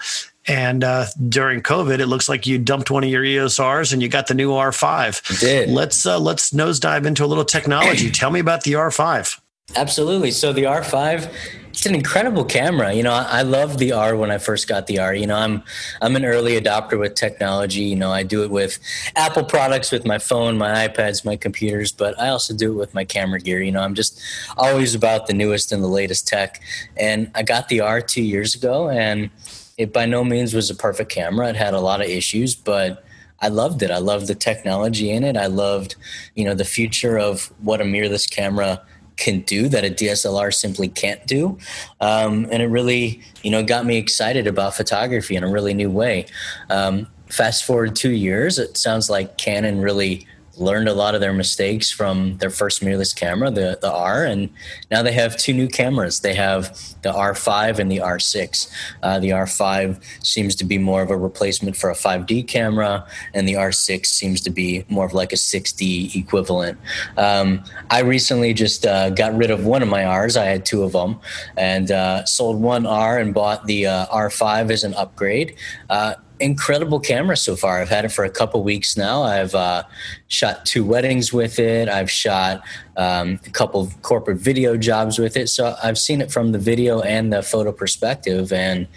And 0.47 0.83
uh, 0.83 1.05
during 1.27 1.61
COVID, 1.61 1.99
it 1.99 2.07
looks 2.07 2.29
like 2.29 2.47
you 2.47 2.57
dumped 2.57 2.89
one 2.89 3.03
of 3.03 3.09
your 3.09 3.23
EOS 3.23 3.59
Rs 3.59 3.91
and 3.91 4.01
you 4.01 4.07
got 4.07 4.27
the 4.27 4.33
new 4.33 4.51
R5. 4.51 5.39
did. 5.39 5.69
Let's 5.69 6.05
uh, 6.05 6.19
let's 6.19 6.51
nosedive 6.51 7.05
into 7.05 7.25
a 7.25 7.27
little 7.27 7.45
technology. 7.45 8.09
Tell 8.11 8.31
me 8.31 8.39
about 8.39 8.63
the 8.63 8.73
R5. 8.73 9.39
Absolutely. 9.75 10.31
So 10.31 10.53
the 10.53 10.63
R5, 10.63 11.29
it's 11.67 11.85
an 11.85 11.93
incredible 11.93 12.45
camera. 12.45 12.93
You 12.93 13.03
know, 13.03 13.11
I, 13.11 13.39
I 13.39 13.41
love 13.41 13.77
the 13.77 13.91
R 13.91 14.15
when 14.15 14.31
I 14.31 14.37
first 14.37 14.67
got 14.67 14.87
the 14.87 14.99
R. 14.99 15.13
You 15.13 15.27
know, 15.27 15.35
I'm 15.35 15.61
I'm 16.01 16.15
an 16.15 16.23
early 16.23 16.59
adopter 16.59 16.97
with 16.97 17.15
technology. 17.15 17.81
You 17.81 17.97
know, 17.97 18.09
I 18.09 18.23
do 18.23 18.43
it 18.43 18.49
with 18.49 18.79
Apple 19.17 19.43
products, 19.43 19.91
with 19.91 20.05
my 20.05 20.19
phone, 20.19 20.57
my 20.57 20.87
iPads, 20.87 21.25
my 21.25 21.35
computers, 21.35 21.91
but 21.91 22.17
I 22.19 22.29
also 22.29 22.55
do 22.55 22.71
it 22.71 22.75
with 22.75 22.93
my 22.93 23.03
camera 23.03 23.41
gear. 23.41 23.61
You 23.61 23.73
know, 23.73 23.81
I'm 23.81 23.93
just 23.93 24.21
always 24.55 24.95
about 24.95 25.27
the 25.27 25.33
newest 25.33 25.73
and 25.73 25.83
the 25.83 25.87
latest 25.87 26.27
tech. 26.27 26.61
And 26.95 27.29
I 27.35 27.43
got 27.43 27.67
the 27.67 27.81
R 27.81 27.99
two 27.99 28.23
years 28.23 28.55
ago, 28.55 28.89
and 28.89 29.29
it 29.77 29.93
by 29.93 30.05
no 30.05 30.23
means 30.23 30.53
was 30.53 30.69
a 30.69 30.75
perfect 30.75 31.11
camera. 31.11 31.49
It 31.49 31.55
had 31.55 31.73
a 31.73 31.79
lot 31.79 32.01
of 32.01 32.07
issues, 32.07 32.55
but 32.55 33.03
I 33.39 33.49
loved 33.49 33.83
it. 33.83 33.91
I 33.91 33.99
loved 33.99 34.27
the 34.27 34.35
technology 34.35 35.11
in 35.11 35.23
it. 35.23 35.37
I 35.37 35.45
loved, 35.45 35.95
you 36.35 36.43
know, 36.43 36.55
the 36.55 36.65
future 36.65 37.17
of 37.19 37.51
what 37.61 37.81
a 37.81 37.83
mirrorless 37.83 38.29
camera 38.29 38.81
can 39.17 39.41
do 39.41 39.67
that 39.67 39.83
a 39.83 39.89
DSLR 39.89 40.53
simply 40.53 40.87
can't 40.87 41.25
do. 41.25 41.57
Um, 42.01 42.47
and 42.51 42.61
it 42.61 42.67
really, 42.67 43.21
you 43.43 43.51
know, 43.51 43.63
got 43.63 43.85
me 43.85 43.97
excited 43.97 44.47
about 44.47 44.75
photography 44.75 45.35
in 45.35 45.43
a 45.43 45.49
really 45.49 45.73
new 45.73 45.89
way. 45.89 46.25
Um, 46.69 47.07
fast 47.27 47.65
forward 47.65 47.95
two 47.95 48.11
years, 48.11 48.57
it 48.59 48.77
sounds 48.77 49.09
like 49.09 49.37
Canon 49.37 49.81
really 49.81 50.25
learned 50.59 50.89
a 50.89 50.93
lot 50.93 51.15
of 51.15 51.21
their 51.21 51.33
mistakes 51.33 51.91
from 51.91 52.37
their 52.37 52.49
first 52.49 52.81
mirrorless 52.81 53.15
camera, 53.15 53.51
the, 53.51 53.77
the 53.81 53.91
R, 53.91 54.25
and 54.25 54.49
now 54.89 55.01
they 55.01 55.13
have 55.13 55.37
two 55.37 55.53
new 55.53 55.67
cameras. 55.67 56.19
They 56.21 56.33
have 56.33 56.77
the 57.03 57.11
R5 57.11 57.79
and 57.79 57.91
the 57.91 57.97
R6. 57.97 58.71
Uh, 59.03 59.19
the 59.19 59.29
R5 59.29 60.01
seems 60.25 60.55
to 60.55 60.65
be 60.65 60.77
more 60.77 61.01
of 61.01 61.11
a 61.11 61.17
replacement 61.17 61.75
for 61.75 61.89
a 61.89 61.95
5D 61.95 62.47
camera, 62.47 63.05
and 63.33 63.47
the 63.47 63.53
R6 63.53 64.05
seems 64.05 64.41
to 64.41 64.49
be 64.49 64.85
more 64.89 65.05
of 65.05 65.13
like 65.13 65.31
a 65.31 65.37
6D 65.37 66.15
equivalent. 66.15 66.77
Um, 67.17 67.63
I 67.89 68.01
recently 68.01 68.53
just 68.53 68.85
uh, 68.85 69.11
got 69.11 69.35
rid 69.35 69.51
of 69.51 69.65
one 69.65 69.81
of 69.81 69.89
my 69.89 70.05
Rs. 70.17 70.37
I 70.37 70.45
had 70.45 70.65
two 70.65 70.83
of 70.83 70.93
them, 70.93 71.19
and 71.55 71.91
uh, 71.91 72.25
sold 72.25 72.59
one 72.61 72.85
R 72.85 73.19
and 73.19 73.33
bought 73.33 73.65
the 73.65 73.87
uh, 73.87 74.05
R5 74.07 74.71
as 74.71 74.83
an 74.83 74.93
upgrade 74.95 75.55
uh, 75.89 76.15
incredible 76.39 76.99
camera 76.99 77.37
so 77.37 77.55
far. 77.55 77.81
I've 77.81 77.89
had 77.89 78.05
it 78.05 78.11
for 78.11 78.25
a 78.25 78.29
couple 78.29 78.63
weeks 78.63 78.97
now. 78.97 79.23
I've 79.23 79.55
uh, 79.55 79.83
shot 80.27 80.65
two 80.65 80.85
weddings 80.85 81.33
with 81.33 81.59
it. 81.59 81.89
I've 81.89 82.11
shot 82.11 82.63
um, 82.95 83.39
a 83.45 83.49
couple 83.49 83.81
of 83.81 84.01
corporate 84.01 84.37
video 84.37 84.77
jobs 84.77 85.19
with 85.19 85.37
it. 85.37 85.49
So 85.49 85.75
I've 85.83 85.97
seen 85.97 86.21
it 86.21 86.31
from 86.31 86.51
the 86.51 86.59
video 86.59 87.01
and 87.01 87.31
the 87.31 87.41
photo 87.41 87.71
perspective, 87.71 88.51
and 88.51 88.87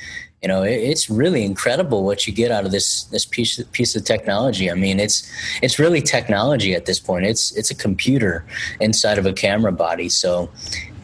you 0.43 0.49
know 0.49 0.63
it, 0.63 0.73
it's 0.73 1.11
really 1.11 1.45
incredible 1.45 2.05
what 2.05 2.27
you 2.27 2.33
get 2.33 2.51
out 2.51 2.65
of 2.65 2.73
this 2.73 3.05
this 3.05 3.25
piece 3.25 3.63
piece 3.73 3.97
of 3.97 4.05
technology. 4.05 4.71
I 4.71 4.75
mean, 4.75 5.01
it's 5.01 5.31
it's 5.63 5.79
really 5.79 6.03
technology 6.03 6.75
at 6.75 6.87
this 6.87 7.01
point. 7.01 7.27
It's 7.27 7.57
it's 7.57 7.71
a 7.71 7.75
computer 7.75 8.45
inside 8.81 9.19
of 9.19 9.27
a 9.27 9.33
camera 9.33 9.73
body. 9.73 10.09
So 10.09 10.51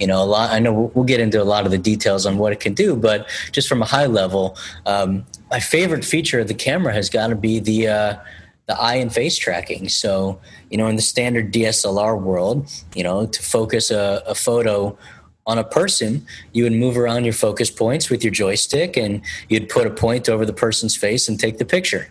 you 0.00 0.06
know 0.06 0.22
a 0.22 0.24
lot 0.24 0.50
i 0.50 0.58
know 0.58 0.90
we'll 0.94 1.06
get 1.06 1.20
into 1.20 1.40
a 1.40 1.44
lot 1.44 1.64
of 1.64 1.70
the 1.70 1.78
details 1.78 2.26
on 2.26 2.36
what 2.36 2.52
it 2.52 2.60
can 2.60 2.74
do 2.74 2.94
but 2.94 3.28
just 3.52 3.66
from 3.66 3.80
a 3.80 3.84
high 3.86 4.04
level 4.04 4.56
um, 4.84 5.24
my 5.50 5.60
favorite 5.60 6.04
feature 6.04 6.40
of 6.40 6.48
the 6.48 6.54
camera 6.54 6.92
has 6.92 7.08
got 7.08 7.28
to 7.28 7.36
be 7.36 7.60
the 7.60 7.88
uh, 7.88 8.16
the 8.66 8.78
eye 8.80 8.96
and 8.96 9.12
face 9.12 9.36
tracking. 9.36 9.88
So 9.88 10.40
you 10.70 10.78
know, 10.78 10.88
in 10.88 10.96
the 10.96 11.02
standard 11.02 11.52
DSLR 11.52 12.20
world, 12.20 12.68
you 12.94 13.04
know, 13.04 13.26
to 13.26 13.42
focus 13.42 13.90
a, 13.90 14.22
a 14.26 14.34
photo 14.34 14.96
on 15.46 15.58
a 15.58 15.64
person, 15.64 16.26
you 16.52 16.64
would 16.64 16.72
move 16.72 16.98
around 16.98 17.24
your 17.24 17.32
focus 17.32 17.70
points 17.70 18.10
with 18.10 18.24
your 18.24 18.32
joystick, 18.32 18.96
and 18.96 19.22
you'd 19.48 19.68
put 19.68 19.86
a 19.86 19.90
point 19.90 20.28
over 20.28 20.44
the 20.44 20.52
person's 20.52 20.96
face 20.96 21.28
and 21.28 21.38
take 21.38 21.58
the 21.58 21.64
picture. 21.64 22.08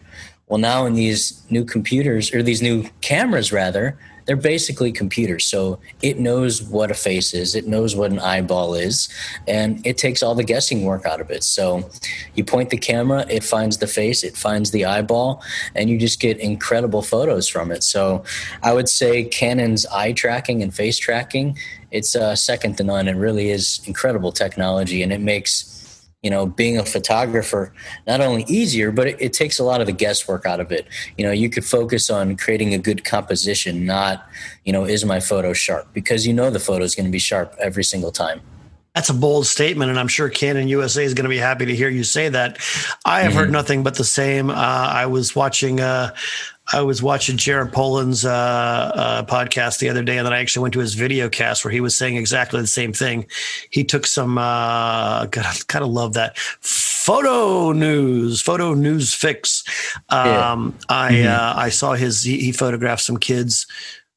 Well, 0.47 0.59
now 0.59 0.85
in 0.85 0.93
these 0.93 1.43
new 1.49 1.65
computers 1.65 2.33
or 2.33 2.43
these 2.43 2.61
new 2.61 2.87
cameras, 3.01 3.51
rather, 3.51 3.97
they're 4.25 4.35
basically 4.35 4.91
computers. 4.91 5.45
So 5.45 5.79
it 6.01 6.19
knows 6.19 6.63
what 6.63 6.91
a 6.91 6.93
face 6.93 7.33
is, 7.33 7.55
it 7.55 7.67
knows 7.67 7.95
what 7.95 8.11
an 8.11 8.19
eyeball 8.19 8.73
is, 8.73 9.09
and 9.47 9.85
it 9.85 9.97
takes 9.97 10.23
all 10.23 10.35
the 10.35 10.43
guessing 10.43 10.83
work 10.83 11.05
out 11.05 11.21
of 11.21 11.29
it. 11.29 11.43
So 11.43 11.89
you 12.33 12.43
point 12.43 12.69
the 12.69 12.77
camera, 12.77 13.25
it 13.29 13.43
finds 13.43 13.77
the 13.77 13.87
face, 13.87 14.23
it 14.23 14.35
finds 14.35 14.71
the 14.71 14.85
eyeball, 14.85 15.43
and 15.75 15.89
you 15.89 15.97
just 15.97 16.19
get 16.19 16.37
incredible 16.39 17.01
photos 17.01 17.47
from 17.47 17.71
it. 17.71 17.83
So 17.83 18.23
I 18.63 18.73
would 18.73 18.89
say 18.89 19.23
Canon's 19.23 19.85
eye 19.87 20.13
tracking 20.13 20.63
and 20.63 20.73
face 20.73 20.97
tracking, 20.97 21.57
it's 21.91 22.15
uh, 22.15 22.35
second 22.35 22.77
to 22.77 22.83
none. 22.83 23.07
It 23.07 23.15
really 23.15 23.51
is 23.51 23.79
incredible 23.85 24.31
technology, 24.31 25.01
and 25.01 25.13
it 25.13 25.21
makes 25.21 25.74
you 26.25 26.31
know 26.31 26.47
being 26.47 26.79
a 26.79 26.83
photographer 26.83 27.71
not 28.07 28.19
only 28.19 28.43
easier 28.47 28.91
but 28.91 29.07
it, 29.07 29.15
it, 29.21 29.31
takes 29.31 29.59
a 29.59 29.63
lot 29.63 29.79
of 29.79 29.85
the 29.85 29.93
guesswork 29.93 30.43
out 30.47 30.59
of 30.59 30.71
it 30.71 30.87
you 31.17 31.23
know 31.23 31.31
you 31.31 31.51
could 31.51 31.63
focus 31.63 32.09
on 32.09 32.35
creating 32.35 32.73
a 32.73 32.79
good 32.79 33.05
composition 33.05 33.85
not 33.85 34.27
you 34.63 34.73
know 34.73 34.83
is 34.85 35.05
my 35.05 35.19
photo 35.19 35.53
sharp 35.53 35.87
because 35.93 36.25
you 36.25 36.33
know 36.33 36.49
the 36.49 36.59
photo 36.59 36.83
is 36.83 36.95
going 36.95 37.05
to 37.05 37.11
be 37.11 37.19
sharp 37.19 37.55
every 37.59 37.83
single 37.83 38.11
time 38.11 38.41
that's 38.95 39.09
a 39.09 39.13
bold 39.13 39.45
statement, 39.45 39.89
and 39.89 39.99
I'm 39.99 40.07
sure 40.07 40.29
Canon 40.29 40.69
USA 40.69 41.03
is 41.03 41.13
going 41.13 41.25
to 41.25 41.29
be 41.29 41.37
happy 41.37 41.65
to 41.65 41.75
hear 41.75 41.89
you 41.89 42.05
say 42.05 42.29
that. 42.29 42.59
I 43.03 43.23
have 43.23 43.31
mm-hmm. 43.31 43.39
heard 43.39 43.51
nothing 43.51 43.83
but 43.83 43.95
the 43.95 44.05
same. 44.05 44.49
Uh, 44.49 44.53
I 44.53 45.05
was 45.07 45.35
watching 45.35 45.81
uh, 45.81 46.15
I 46.73 46.81
was 46.81 47.01
watching 47.01 47.37
Jared 47.37 47.71
Polin's 47.71 48.25
uh, 48.25 48.31
uh, 48.31 49.25
podcast 49.25 49.79
the 49.79 49.89
other 49.89 50.03
day, 50.03 50.17
and 50.17 50.25
then 50.25 50.33
I 50.33 50.39
actually 50.39 50.63
went 50.63 50.73
to 50.73 50.79
his 50.79 50.95
video 50.95 51.29
cast 51.29 51.63
where 51.63 51.71
he 51.71 51.79
was 51.79 51.95
saying 51.95 52.17
exactly 52.17 52.59
the 52.59 52.67
same 52.67 52.91
thing. 52.91 53.27
He 53.69 53.83
took 53.83 54.05
some, 54.07 54.37
uh, 54.37 55.25
God, 55.27 55.45
I 55.45 55.55
kind 55.67 55.85
of 55.85 55.91
love 55.91 56.13
that 56.13 56.37
photo 56.37 57.71
news, 57.71 58.41
photo 58.41 58.73
news 58.73 59.13
fix. 59.13 59.63
Um, 60.09 60.75
yeah. 60.89 60.95
I 60.95 61.11
mm-hmm. 61.11 61.57
uh, 61.57 61.61
I 61.61 61.69
saw 61.69 61.93
his 61.93 62.23
he, 62.23 62.39
he 62.39 62.51
photographed 62.51 63.03
some 63.03 63.17
kids 63.17 63.67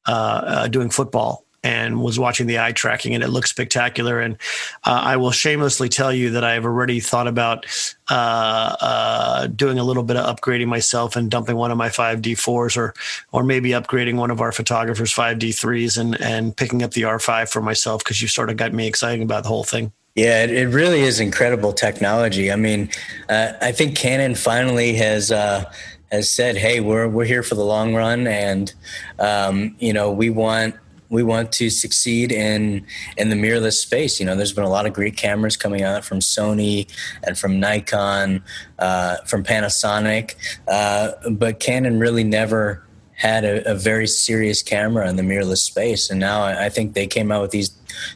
uh, 0.06 0.10
uh, 0.10 0.68
doing 0.68 0.88
football 0.88 1.44
and 1.62 2.00
was 2.00 2.18
watching 2.18 2.46
the 2.46 2.58
eye 2.58 2.72
tracking 2.72 3.14
and 3.14 3.24
it 3.24 3.28
looks 3.28 3.50
spectacular 3.50 4.20
and 4.20 4.36
uh, 4.84 5.00
i 5.02 5.16
will 5.16 5.30
shamelessly 5.30 5.88
tell 5.88 6.12
you 6.12 6.30
that 6.30 6.44
i've 6.44 6.64
already 6.64 7.00
thought 7.00 7.26
about 7.26 7.66
uh, 8.10 8.76
uh, 8.80 9.46
doing 9.48 9.78
a 9.78 9.84
little 9.84 10.02
bit 10.02 10.16
of 10.16 10.36
upgrading 10.36 10.66
myself 10.66 11.16
and 11.16 11.30
dumping 11.30 11.56
one 11.56 11.70
of 11.70 11.76
my 11.76 11.88
5d4s 11.88 12.76
or 12.76 12.94
or 13.32 13.42
maybe 13.42 13.70
upgrading 13.70 14.16
one 14.16 14.30
of 14.30 14.40
our 14.40 14.52
photographers 14.52 15.12
5d3s 15.12 15.98
and 15.98 16.20
and 16.20 16.56
picking 16.56 16.82
up 16.82 16.92
the 16.92 17.02
r5 17.02 17.50
for 17.50 17.60
myself 17.60 18.04
because 18.04 18.22
you 18.22 18.28
sort 18.28 18.50
of 18.50 18.56
got 18.56 18.72
me 18.72 18.86
excited 18.86 19.22
about 19.22 19.42
the 19.42 19.48
whole 19.48 19.64
thing 19.64 19.92
yeah, 20.18 20.42
it, 20.46 20.74
really 20.74 21.02
is 21.02 21.20
incredible 21.20 21.72
technology. 21.72 22.50
I 22.50 22.56
mean, 22.56 22.90
uh, 23.28 23.52
I 23.60 23.70
think 23.70 23.96
Canon 23.96 24.34
finally 24.34 24.94
has 24.94 25.30
uh, 25.30 25.70
has 26.10 26.28
said, 26.28 26.56
"Hey, 26.56 26.80
we're 26.80 27.06
we're 27.06 27.24
here 27.24 27.44
for 27.44 27.54
the 27.54 27.64
long 27.64 27.94
run, 27.94 28.26
and 28.26 28.74
um, 29.20 29.76
you 29.78 29.92
know, 29.92 30.10
we 30.10 30.28
want 30.28 30.74
we 31.10 31.22
want 31.22 31.52
to 31.52 31.70
succeed 31.70 32.32
in 32.32 32.86
in 33.16 33.30
the 33.30 33.36
mirrorless 33.36 33.80
space. 33.80 34.20
You 34.20 34.26
know, 34.26 34.36
there's 34.36 34.52
been 34.52 34.64
a 34.64 34.68
lot 34.68 34.86
of 34.86 34.92
great 34.92 35.16
cameras 35.16 35.56
coming 35.56 35.82
out 35.82 36.04
from 36.04 36.20
Sony 36.20 36.90
and 37.22 37.38
from 37.38 37.60
Nikon, 37.60 38.42
uh, 38.78 39.16
from 39.26 39.44
Panasonic, 39.44 40.34
uh, 40.66 41.12
but 41.30 41.60
Canon 41.60 41.98
really 41.98 42.24
never 42.24 42.84
had 43.18 43.44
a, 43.44 43.72
a, 43.72 43.74
very 43.74 44.06
serious 44.06 44.62
camera 44.62 45.08
in 45.08 45.16
the 45.16 45.24
mirrorless 45.24 45.58
space. 45.58 46.08
And 46.08 46.20
now 46.20 46.42
I, 46.42 46.66
I 46.66 46.68
think 46.68 46.94
they 46.94 47.08
came 47.08 47.32
out 47.32 47.42
with 47.42 47.50
these 47.50 47.70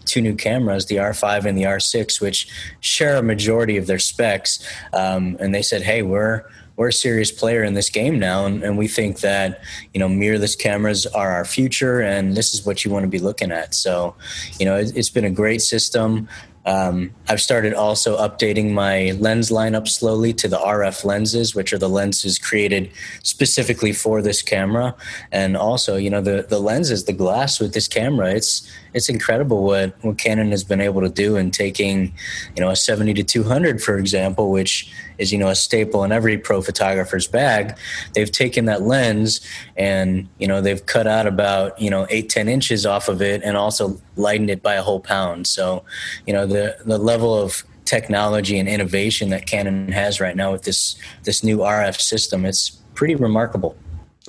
two 0.04 0.20
new 0.20 0.36
cameras, 0.36 0.86
the 0.86 0.96
R5 0.96 1.44
and 1.44 1.58
the 1.58 1.64
R6, 1.64 2.20
which 2.20 2.48
share 2.78 3.16
a 3.16 3.22
majority 3.22 3.76
of 3.76 3.88
their 3.88 3.98
specs. 3.98 4.64
Um, 4.92 5.36
and 5.40 5.54
they 5.54 5.62
said, 5.62 5.82
"Hey, 5.82 6.02
we're." 6.02 6.44
We're 6.76 6.88
a 6.88 6.92
serious 6.92 7.30
player 7.30 7.62
in 7.62 7.74
this 7.74 7.90
game 7.90 8.18
now, 8.18 8.46
and, 8.46 8.62
and 8.62 8.78
we 8.78 8.88
think 8.88 9.20
that 9.20 9.62
you 9.92 10.00
know 10.00 10.08
mirrorless 10.08 10.58
cameras 10.58 11.06
are 11.06 11.32
our 11.32 11.44
future, 11.44 12.00
and 12.00 12.36
this 12.36 12.54
is 12.54 12.64
what 12.64 12.84
you 12.84 12.90
want 12.90 13.04
to 13.04 13.08
be 13.08 13.18
looking 13.18 13.52
at. 13.52 13.74
So, 13.74 14.14
you 14.58 14.66
know, 14.66 14.76
it, 14.76 14.96
it's 14.96 15.10
been 15.10 15.24
a 15.24 15.30
great 15.30 15.62
system. 15.62 16.28
Um, 16.64 17.12
I've 17.28 17.40
started 17.40 17.74
also 17.74 18.16
updating 18.18 18.70
my 18.70 19.12
lens 19.18 19.50
lineup 19.50 19.88
slowly 19.88 20.32
to 20.34 20.46
the 20.46 20.58
RF 20.58 21.04
lenses, 21.04 21.54
which 21.54 21.72
are 21.72 21.78
the 21.78 21.88
lenses 21.88 22.38
created 22.38 22.90
specifically 23.24 23.92
for 23.92 24.22
this 24.22 24.42
camera. 24.42 24.94
And 25.32 25.56
also, 25.56 25.96
you 25.96 26.08
know, 26.08 26.20
the, 26.20 26.46
the 26.48 26.60
lenses, 26.60 27.04
the 27.04 27.12
glass 27.12 27.58
with 27.58 27.74
this 27.74 27.88
camera, 27.88 28.32
it's 28.32 28.70
it's 28.94 29.08
incredible 29.08 29.64
what, 29.64 29.94
what 30.04 30.18
Canon 30.18 30.50
has 30.50 30.64
been 30.64 30.80
able 30.80 31.00
to 31.00 31.08
do 31.08 31.36
in 31.36 31.50
taking, 31.50 32.12
you 32.54 32.62
know, 32.62 32.68
a 32.68 32.76
70 32.76 33.14
to 33.14 33.22
200, 33.22 33.82
for 33.82 33.96
example, 33.96 34.50
which 34.50 34.92
is, 35.22 35.32
you 35.32 35.38
know, 35.38 35.48
a 35.48 35.54
staple 35.54 36.04
in 36.04 36.12
every 36.12 36.36
pro 36.36 36.60
photographer's 36.60 37.26
bag. 37.26 37.76
They've 38.14 38.30
taken 38.30 38.66
that 38.66 38.82
lens 38.82 39.40
and, 39.76 40.28
you 40.38 40.46
know, 40.46 40.60
they've 40.60 40.84
cut 40.84 41.06
out 41.06 41.26
about, 41.26 41.80
you 41.80 41.88
know, 41.88 42.06
eight, 42.10 42.28
10 42.28 42.48
inches 42.48 42.84
off 42.84 43.08
of 43.08 43.22
it 43.22 43.42
and 43.42 43.56
also 43.56 44.00
lightened 44.16 44.50
it 44.50 44.62
by 44.62 44.74
a 44.74 44.82
whole 44.82 45.00
pound. 45.00 45.46
So, 45.46 45.84
you 46.26 46.32
know, 46.32 46.46
the, 46.46 46.76
the 46.84 46.98
level 46.98 47.34
of 47.34 47.64
technology 47.84 48.58
and 48.58 48.68
innovation 48.68 49.30
that 49.30 49.46
Canon 49.46 49.92
has 49.92 50.20
right 50.20 50.36
now 50.36 50.52
with 50.52 50.62
this, 50.62 50.96
this 51.22 51.42
new 51.42 51.58
RF 51.58 52.00
system, 52.00 52.44
it's 52.44 52.70
pretty 52.94 53.14
remarkable. 53.14 53.76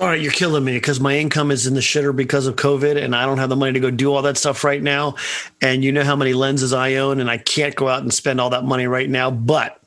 All 0.00 0.08
right, 0.08 0.20
you're 0.20 0.32
killing 0.32 0.64
me 0.64 0.72
because 0.72 0.98
my 0.98 1.16
income 1.16 1.52
is 1.52 1.68
in 1.68 1.74
the 1.74 1.80
shitter 1.80 2.14
because 2.14 2.48
of 2.48 2.56
COVID, 2.56 3.00
and 3.00 3.14
I 3.14 3.24
don't 3.26 3.38
have 3.38 3.48
the 3.48 3.54
money 3.54 3.74
to 3.74 3.80
go 3.80 3.92
do 3.92 4.12
all 4.12 4.22
that 4.22 4.36
stuff 4.36 4.64
right 4.64 4.82
now. 4.82 5.14
And 5.62 5.84
you 5.84 5.92
know 5.92 6.02
how 6.02 6.16
many 6.16 6.34
lenses 6.34 6.72
I 6.72 6.96
own, 6.96 7.20
and 7.20 7.30
I 7.30 7.38
can't 7.38 7.76
go 7.76 7.86
out 7.86 8.02
and 8.02 8.12
spend 8.12 8.40
all 8.40 8.50
that 8.50 8.64
money 8.64 8.88
right 8.88 9.08
now. 9.08 9.30
But 9.30 9.80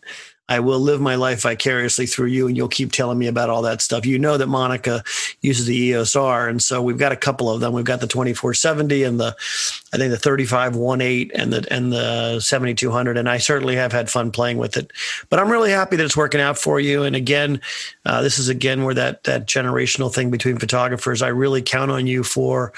I 0.50 0.60
will 0.60 0.80
live 0.80 1.02
my 1.02 1.16
life 1.16 1.42
vicariously 1.42 2.06
through 2.06 2.28
you, 2.28 2.48
and 2.48 2.56
you'll 2.56 2.68
keep 2.70 2.92
telling 2.92 3.18
me 3.18 3.28
about 3.28 3.50
all 3.50 3.62
that 3.64 3.82
stuff. 3.82 4.06
You 4.06 4.18
know 4.18 4.38
that 4.38 4.48
Monica 4.48 5.04
uses 5.42 5.66
the 5.66 5.76
EOS 5.76 6.16
R, 6.16 6.48
and 6.48 6.62
so 6.62 6.82
we've 6.82 6.98
got 6.98 7.12
a 7.12 7.18
couple 7.18 7.50
of 7.50 7.60
them. 7.60 7.74
We've 7.74 7.84
got 7.84 8.00
the 8.00 8.08
2470 8.08 9.04
and 9.04 9.20
the, 9.20 9.36
I 9.94 9.98
think 9.98 10.12
the 10.12 10.18
3518 10.18 11.32
and 11.36 11.52
the 11.52 11.68
and 11.70 11.92
the 11.92 12.40
7200, 12.40 13.18
and 13.18 13.30
I 13.30 13.38
certainly 13.38 13.76
have 13.76 13.92
had 13.92 14.10
fun 14.10 14.32
playing 14.32 14.58
with 14.58 14.78
it. 14.78 14.92
But 15.30 15.40
I'm 15.40 15.52
really 15.52 15.72
happy 15.72 15.98
that 15.98 16.04
it's 16.04 16.18
working 16.18 16.42
out 16.42 16.58
for 16.58 16.80
you. 16.80 17.04
And 17.04 17.16
again, 17.16 17.62
uh, 18.06 18.22
this 18.22 18.40
is 18.40 18.48
again 18.48 18.84
where 18.84 18.94
that 18.94 19.26
that 19.26 19.48
generational 19.48 20.14
thing 20.14 20.32
between 20.32 20.58
photographers. 20.58 21.22
I 21.22 21.28
really 21.30 21.62
count 21.62 21.92
on 21.92 22.08
you 22.08 22.24
for 22.24 22.72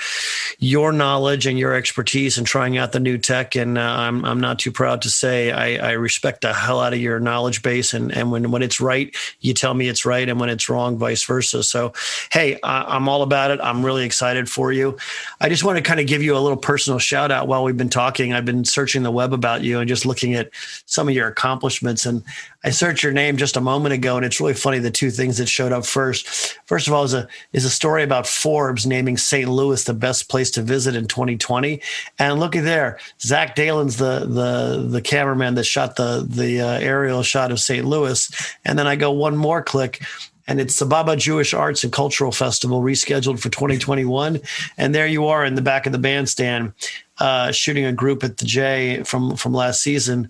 your 0.58 0.92
knowledge 0.92 1.46
and 1.46 1.60
your 1.60 1.74
expertise 1.74 2.38
and 2.38 2.48
trying 2.48 2.78
out 2.78 2.92
the 2.92 3.00
new 3.00 3.18
tech. 3.18 3.56
And 3.56 3.78
uh, 3.78 3.82
I'm 3.82 4.26
I'm 4.26 4.40
not 4.40 4.58
too 4.58 4.72
proud 4.72 5.04
to 5.04 5.10
say 5.10 5.52
I, 5.52 5.90
I 5.90 5.92
respect 5.92 6.42
the 6.42 6.54
hell 6.54 6.80
out 6.80 6.94
of 6.94 7.00
your 7.00 7.20
knowledge 7.20 7.59
base. 7.62 7.94
And 7.94 8.12
and 8.12 8.32
when 8.32 8.52
when 8.52 8.62
it's 8.62 8.82
right, 8.82 9.16
you 9.42 9.54
tell 9.54 9.74
me 9.74 9.88
it's 9.88 10.06
right, 10.06 10.28
and 10.28 10.40
when 10.40 10.50
it's 10.50 10.70
wrong, 10.70 10.98
vice 10.98 11.24
versa. 11.24 11.64
So, 11.64 11.94
hey, 12.32 12.60
I, 12.64 12.96
I'm 12.96 13.08
all 13.10 13.22
about 13.22 13.52
it. 13.52 13.60
I'm 13.62 13.86
really 13.86 14.06
excited 14.06 14.50
for 14.50 14.72
you. 14.72 14.98
I 15.42 15.50
just 15.50 15.64
want 15.64 15.78
to 15.78 15.84
kind 15.84 16.00
of 16.00 16.08
give 16.08 16.24
you 16.24 16.36
a 16.36 16.40
little 16.40 16.58
personal 16.58 17.00
shout 17.00 17.32
out 17.32 17.48
while 17.48 17.64
we've 17.64 17.78
been 17.78 17.90
talking. 17.90 18.34
I've 18.34 18.46
been 18.46 18.66
searching 18.66 19.04
the 19.04 19.12
web 19.12 19.34
about 19.34 19.62
you 19.62 19.80
and 19.80 19.88
just 19.88 20.06
looking 20.06 20.34
at 20.34 20.50
some 20.86 21.08
of 21.08 21.16
your 21.16 21.28
accomplishments. 21.28 22.06
And 22.06 22.24
I 22.62 22.72
searched 22.72 23.04
your 23.04 23.14
name 23.14 23.38
just 23.38 23.56
a 23.56 23.62
moment 23.62 23.94
ago, 23.94 24.18
and 24.18 24.26
it's 24.26 24.42
really 24.42 24.54
funny. 24.54 24.80
The 24.80 24.92
two 24.92 25.12
things 25.12 25.38
that 25.38 25.48
showed 25.48 25.72
up 25.72 25.86
first, 25.86 26.28
first 26.66 26.88
of 26.88 26.94
all, 26.94 27.06
is 27.06 27.14
a 27.14 27.28
is 27.54 27.64
a 27.64 27.70
story 27.70 28.04
about 28.04 28.28
Forbes 28.28 28.86
naming 28.86 29.16
St. 29.16 29.50
Louis 29.50 29.82
the 29.86 29.94
best 29.94 30.28
place 30.28 30.52
to 30.52 30.62
visit 30.62 30.94
in 30.94 31.08
2020. 31.08 31.82
And 32.18 32.40
looky 32.40 32.60
there, 32.60 33.00
Zach 33.22 33.56
Dalin's 33.56 33.96
the 33.96 34.26
the 34.26 34.86
the 34.90 35.02
cameraman 35.02 35.56
that 35.56 35.64
shot 35.64 35.96
the 35.96 36.26
the 36.28 36.60
uh, 36.60 36.80
aerial 36.80 37.24
shot 37.24 37.52
of 37.52 37.62
St. 37.62 37.86
Louis. 37.86 38.30
And 38.66 38.78
then 38.78 38.88
I 38.88 38.98
go 38.98 39.12
one 39.12 39.38
more 39.38 39.64
click, 39.64 40.04
and 40.46 40.60
it's 40.60 40.80
the 40.80 40.86
Baba 40.86 41.16
Jewish 41.16 41.54
Arts 41.54 41.86
and 41.86 41.94
Cultural 41.94 42.34
Festival 42.34 42.82
rescheduled 42.82 43.40
for 43.40 43.48
2021. 43.48 44.42
And 44.78 44.94
there 44.94 45.08
you 45.08 45.28
are 45.28 45.46
in 45.46 45.56
the 45.56 45.62
back 45.62 45.86
of 45.86 45.94
the 45.94 45.98
bandstand, 45.98 46.74
uh, 47.20 47.54
shooting 47.54 47.86
a 47.86 47.94
group 47.94 48.22
at 48.22 48.36
the 48.36 48.46
J 48.46 49.04
from 49.04 49.38
from 49.38 49.54
last 49.54 49.82
season. 49.82 50.30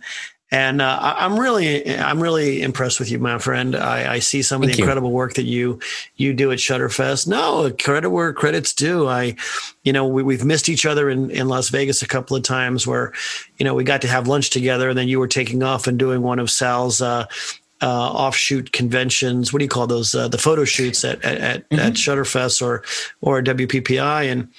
And 0.52 0.82
uh, 0.82 0.98
I'm 1.00 1.40
really, 1.40 1.96
I'm 1.96 2.22
really 2.22 2.64
impressed 2.64 3.00
with 3.00 3.12
you, 3.12 3.20
my 3.20 3.38
friend. 3.38 3.76
I, 3.76 4.14
I 4.16 4.20
see 4.20 4.42
some 4.42 4.64
of 4.64 4.68
Thank 4.68 4.78
the 4.78 4.80
you. 4.80 4.84
incredible 4.86 5.12
work 5.12 5.36
that 5.36 5.44
you 5.44 5.80
you 6.16 6.34
do 6.34 6.52
at 6.52 6.58
Shutterfest. 6.58 7.28
No, 7.28 7.70
credit 7.80 8.10
where 8.10 8.34
credit's 8.34 8.74
due. 8.74 9.08
I, 9.08 9.36
you 9.84 9.94
know, 9.94 10.08
we, 10.08 10.24
we've 10.24 10.44
missed 10.44 10.68
each 10.68 10.88
other 10.88 11.08
in, 11.10 11.30
in 11.30 11.48
Las 11.48 11.70
Vegas 11.70 12.02
a 12.02 12.08
couple 12.08 12.36
of 12.36 12.42
times 12.42 12.88
where, 12.88 13.14
you 13.58 13.64
know, 13.64 13.76
we 13.76 13.84
got 13.84 14.02
to 14.02 14.08
have 14.08 14.28
lunch 14.28 14.50
together, 14.50 14.90
and 14.90 14.98
then 14.98 15.08
you 15.08 15.20
were 15.20 15.28
taking 15.28 15.62
off 15.62 15.86
and 15.86 16.00
doing 16.00 16.24
one 16.24 16.40
of 16.40 16.50
Sal's. 16.50 17.00
Uh, 17.02 17.26
uh, 17.82 18.12
offshoot 18.12 18.74
conventions. 18.74 19.54
What 19.54 19.60
do 19.60 19.64
you 19.64 19.70
call 19.70 19.88
those? 19.88 20.14
Uh, 20.14 20.28
the 20.28 20.38
photo 20.38 20.66
shoots 20.66 21.06
at 21.06 21.24
at, 21.24 21.38
at, 21.38 21.70
Mm-hmm. 21.70 21.80
at 21.80 21.94
Shutterfest 21.94 22.62
or 22.62 22.84
or 23.22 23.42
WPPI. 23.42 24.30
And 24.30 24.50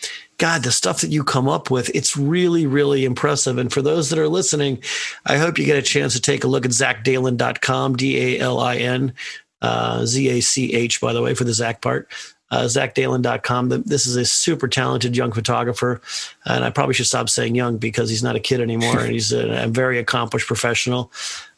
God, 0.40 0.62
the 0.62 0.72
stuff 0.72 1.02
that 1.02 1.10
you 1.10 1.22
come 1.22 1.50
up 1.50 1.70
with, 1.70 1.94
it's 1.94 2.16
really, 2.16 2.66
really 2.66 3.04
impressive. 3.04 3.58
And 3.58 3.70
for 3.70 3.82
those 3.82 4.08
that 4.08 4.18
are 4.18 4.26
listening, 4.26 4.82
I 5.26 5.36
hope 5.36 5.58
you 5.58 5.66
get 5.66 5.76
a 5.76 5.82
chance 5.82 6.14
to 6.14 6.20
take 6.20 6.44
a 6.44 6.46
look 6.46 6.64
at 6.64 6.70
ZachDalin.com, 6.70 7.96
D 7.96 8.38
A 8.38 8.40
L 8.40 8.58
I 8.58 8.76
N, 8.76 9.12
uh, 9.60 10.06
Z 10.06 10.30
A 10.30 10.40
C 10.40 10.72
H, 10.72 10.98
by 10.98 11.12
the 11.12 11.20
way, 11.20 11.34
for 11.34 11.44
the 11.44 11.52
Zach 11.52 11.82
part. 11.82 12.08
Uh, 12.50 12.62
ZachDalin.com. 12.62 13.68
This 13.84 14.06
is 14.06 14.16
a 14.16 14.24
super 14.24 14.66
talented 14.66 15.14
young 15.14 15.30
photographer. 15.30 16.00
And 16.46 16.64
I 16.64 16.70
probably 16.70 16.94
should 16.94 17.06
stop 17.06 17.28
saying 17.28 17.54
young 17.54 17.76
because 17.76 18.08
he's 18.08 18.22
not 18.22 18.34
a 18.34 18.40
kid 18.40 18.62
anymore. 18.62 18.98
and 18.98 19.12
he's 19.12 19.32
a, 19.32 19.64
a 19.64 19.68
very 19.68 19.98
accomplished 19.98 20.46
professional. 20.46 21.12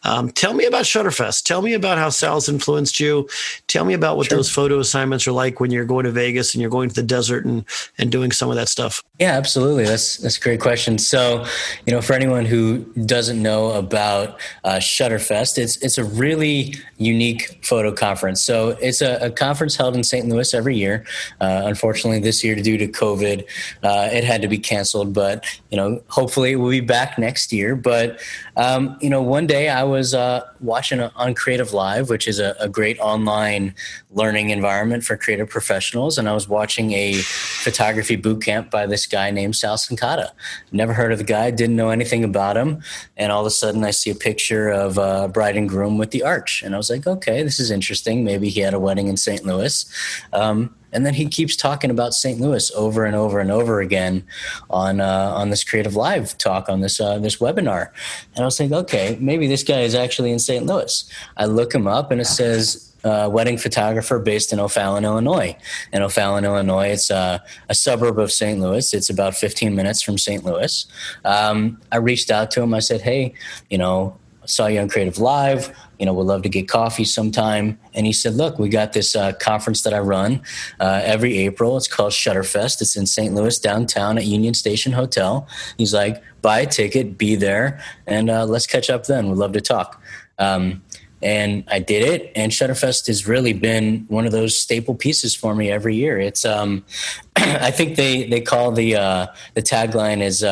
Um, 0.05 0.31
tell 0.31 0.55
me 0.55 0.65
about 0.65 0.85
Shutterfest. 0.85 1.45
Tell 1.45 1.63
me 1.63 1.75
about 1.75 1.99
how 1.99 2.09
Sal's 2.09 2.49
influenced 2.49 2.99
you. 2.99 3.29
Tell 3.67 3.85
me 3.85 3.95
about 3.95 4.17
what 4.17 4.29
those 4.29 4.51
photo 4.51 4.79
assignments 4.79 5.27
are 5.27 5.33
like 5.33 5.61
when 5.61 5.71
you're 5.71 5.85
going 5.85 6.05
to 6.05 6.11
Vegas 6.11 6.55
and 6.55 6.61
you're 6.61 6.71
going 6.71 6.89
to 6.89 6.95
the 6.95 7.03
desert 7.03 7.45
and, 7.45 7.65
and 7.99 8.11
doing 8.11 8.33
some 8.33 8.51
of 8.51 8.57
that 8.57 8.69
stuff. 8.69 9.03
Yeah, 9.19 9.33
absolutely. 9.33 9.85
That's 9.85 10.17
that's 10.17 10.37
a 10.37 10.41
great 10.41 10.61
question. 10.61 10.99
So, 10.99 11.47
you 11.87 11.93
know, 11.93 12.01
for 12.01 12.15
anyone 12.15 12.45
who 12.45 12.79
doesn't 13.07 13.41
know 13.41 13.73
about 13.73 14.41
uh, 14.65 14.77
Shutterfest, 14.77 15.59
it's 15.59 15.77
it's 15.77 15.99
a 15.99 16.05
really 16.05 16.75
unique 16.99 17.65
photo 17.65 17.93
conference. 17.93 18.43
So, 18.43 18.71
it's 18.81 19.01
a, 19.01 19.19
a 19.27 19.31
conference 19.31 19.77
held 19.77 19.95
in 19.95 20.03
St. 20.03 20.29
Louis 20.29 20.53
every 20.55 20.77
year. 20.77 21.05
Uh, 21.41 21.63
unfortunately, 21.67 22.19
this 22.19 22.43
year 22.43 22.57
due 22.57 22.77
to 22.79 22.89
COVID, 22.89 23.45
uh, 23.83 24.09
it 24.13 24.25
had 24.25 24.43
to 24.43 24.49
be 24.49 24.59
canceled. 24.59 25.13
But 25.13 25.45
you 25.71 25.77
know, 25.77 26.03
hopefully, 26.09 26.53
it 26.53 26.57
will 26.57 26.71
be 26.71 26.81
back 26.81 27.19
next 27.19 27.53
year. 27.53 27.77
But 27.77 28.21
um, 28.57 28.97
you 29.01 29.09
know, 29.09 29.23
one 29.23 29.47
day 29.47 29.69
I 29.69 29.85
was 29.93 30.15
uh, 30.15 30.49
watching 30.61 31.01
on 31.01 31.35
Creative 31.35 31.73
Live, 31.73 32.09
which 32.09 32.27
is 32.27 32.41
a, 32.41 32.57
a 32.59 32.69
great 32.69 32.99
online 32.99 33.75
learning 34.11 34.51
environment 34.51 35.05
for 35.05 35.17
creative 35.17 35.49
professionals, 35.49 36.19
and 36.19 36.29
I 36.29 36.33
was 36.33 36.49
watching 36.49 36.93
a 36.93 37.15
photography 37.63 38.17
boot 38.17 38.43
camp 38.43 38.71
by 38.71 38.87
this 38.87 39.07
guy 39.07 39.31
named 39.31 39.55
Sal 39.55 39.77
Cincotta. 39.77 40.31
Never 40.73 40.95
heard 40.95 41.13
of 41.13 41.19
the 41.19 41.25
guy, 41.25 41.51
didn't 41.51 41.77
know 41.77 41.91
anything 41.91 42.25
about 42.25 42.57
him, 42.57 42.83
and 43.17 43.31
all 43.31 43.43
of 43.43 43.47
a 43.47 43.51
sudden 43.51 43.85
I 43.85 43.91
see 43.91 44.11
a 44.11 44.15
picture 44.15 44.69
of 44.71 44.99
uh, 44.99 45.29
bride 45.29 45.57
and 45.57 45.69
groom 45.69 45.99
with 45.99 46.11
the 46.11 46.23
arch, 46.23 46.63
and 46.63 46.75
I 46.75 46.79
was 46.79 46.91
like, 46.91 47.07
okay, 47.07 47.43
this 47.43 47.61
is 47.61 47.71
interesting. 47.71 48.25
Maybe 48.25 48.49
he 48.49 48.61
had 48.61 48.75
a 48.75 48.81
wedding 48.81 49.09
in 49.09 49.17
St. 49.17 49.45
Louis. 49.45 49.85
Um, 50.33 50.75
and 50.93 51.07
then 51.07 51.15
he 51.15 51.27
keeps 51.27 51.57
talking 51.57 51.91
about 51.91 52.15
St. 52.15 52.41
Louis 52.41 52.71
over 52.73 53.05
and 53.05 53.17
over 53.17 53.41
and 53.41 53.51
over 53.51 53.81
again 53.81 54.25
on 54.71 55.01
uh, 55.01 55.33
on 55.35 55.51
this 55.51 55.65
Creative 55.65 55.97
Live 55.97 56.37
talk 56.39 56.69
on 56.69 56.81
this 56.81 57.01
uh, 57.01 57.19
this 57.19 57.37
webinar. 57.37 57.91
And 58.35 58.43
I 58.43 58.45
was 58.45 58.59
thinking, 58.59 58.77
okay, 58.79 59.17
maybe 59.21 59.47
this 59.47 59.63
guy 59.65 59.81
is 59.81 59.95
actually 59.95 60.33
in 60.33 60.39
St. 60.39 60.65
Louis. 60.67 61.11
I 61.37 61.47
look 61.47 61.75
him 61.75 61.87
up, 61.87 62.11
and 62.11 62.21
it 62.21 62.27
says 62.27 62.93
uh, 63.05 63.29
wedding 63.33 63.59
photographer 63.59 64.19
based 64.19 64.53
in 64.53 64.61
O'Fallon, 64.61 65.05
Illinois. 65.05 65.57
In 65.93 66.03
O'Fallon, 66.03 66.45
Illinois, 66.45 66.89
it's 66.89 67.11
uh, 67.11 67.39
a 67.69 67.75
suburb 67.75 68.19
of 68.19 68.31
St. 68.31 68.61
Louis. 68.61 68.95
It's 68.95 69.11
about 69.11 69.35
15 69.35 69.75
minutes 69.75 70.03
from 70.03 70.19
St. 70.19 70.45
Louis. 70.45 70.87
Um, 71.25 71.81
I 71.91 71.97
reached 71.97 72.31
out 72.31 72.51
to 72.53 72.63
him. 72.63 72.75
I 72.75 72.79
said, 72.81 73.01
hey, 73.01 73.35
you 73.71 73.79
know, 73.79 74.17
saw 74.47 74.67
you 74.67 74.81
on 74.81 74.89
Creative 74.89 75.19
Live. 75.19 75.75
You 75.99 76.07
know, 76.07 76.13
would 76.15 76.27
love 76.27 76.43
to 76.43 76.49
get 76.49 76.69
coffee 76.69 77.05
sometime. 77.05 77.79
And 77.95 78.07
he 78.07 78.13
said, 78.13 78.35
"Look, 78.35 78.59
we 78.59 78.69
got 78.69 78.93
this 78.93 79.15
uh, 79.15 79.33
conference 79.35 79.83
that 79.83 79.95
I 79.95 80.01
run 80.01 80.43
uh, 80.81 81.01
every 81.05 81.39
April. 81.39 81.77
It's 81.77 81.89
called 81.89 82.13
Shutterfest. 82.13 82.81
It's 82.81 82.97
in 82.97 83.07
St. 83.07 83.35
Louis 83.35 83.59
downtown 83.59 84.19
at 84.19 84.25
Union 84.25 84.55
Station 84.55 84.93
Hotel." 84.93 85.47
He's 85.79 85.95
like, 85.95 86.23
"Buy 86.43 86.61
a 86.61 86.67
ticket, 86.67 87.19
be 87.19 87.35
there, 87.35 87.81
and 88.07 88.31
uh, 88.31 88.45
let's 88.47 88.67
catch 88.67 88.91
up 88.91 89.07
then. 89.07 89.29
We'd 89.29 89.39
love 89.39 89.53
to 89.53 89.61
talk." 89.61 90.03
Um, 90.39 90.83
and 91.23 91.65
I 91.71 91.79
did 91.79 92.03
it. 92.03 92.33
And 92.35 92.51
Shutterfest 92.51 93.07
has 93.07 93.29
really 93.29 93.53
been 93.53 94.05
one 94.09 94.27
of 94.27 94.33
those 94.33 94.59
staple 94.59 94.95
pieces 94.95 95.35
for 95.35 95.55
me 95.55 95.71
every 95.71 95.95
year. 95.95 96.19
It's, 96.19 96.45
um, 96.45 96.85
I 97.37 97.71
think 97.71 97.97
they 97.97 98.25
they 98.25 98.41
call 98.41 98.73
the 98.73 98.97
uh, 98.97 99.27
the 99.55 99.63
tagline 99.63 100.21
is. 100.23 100.45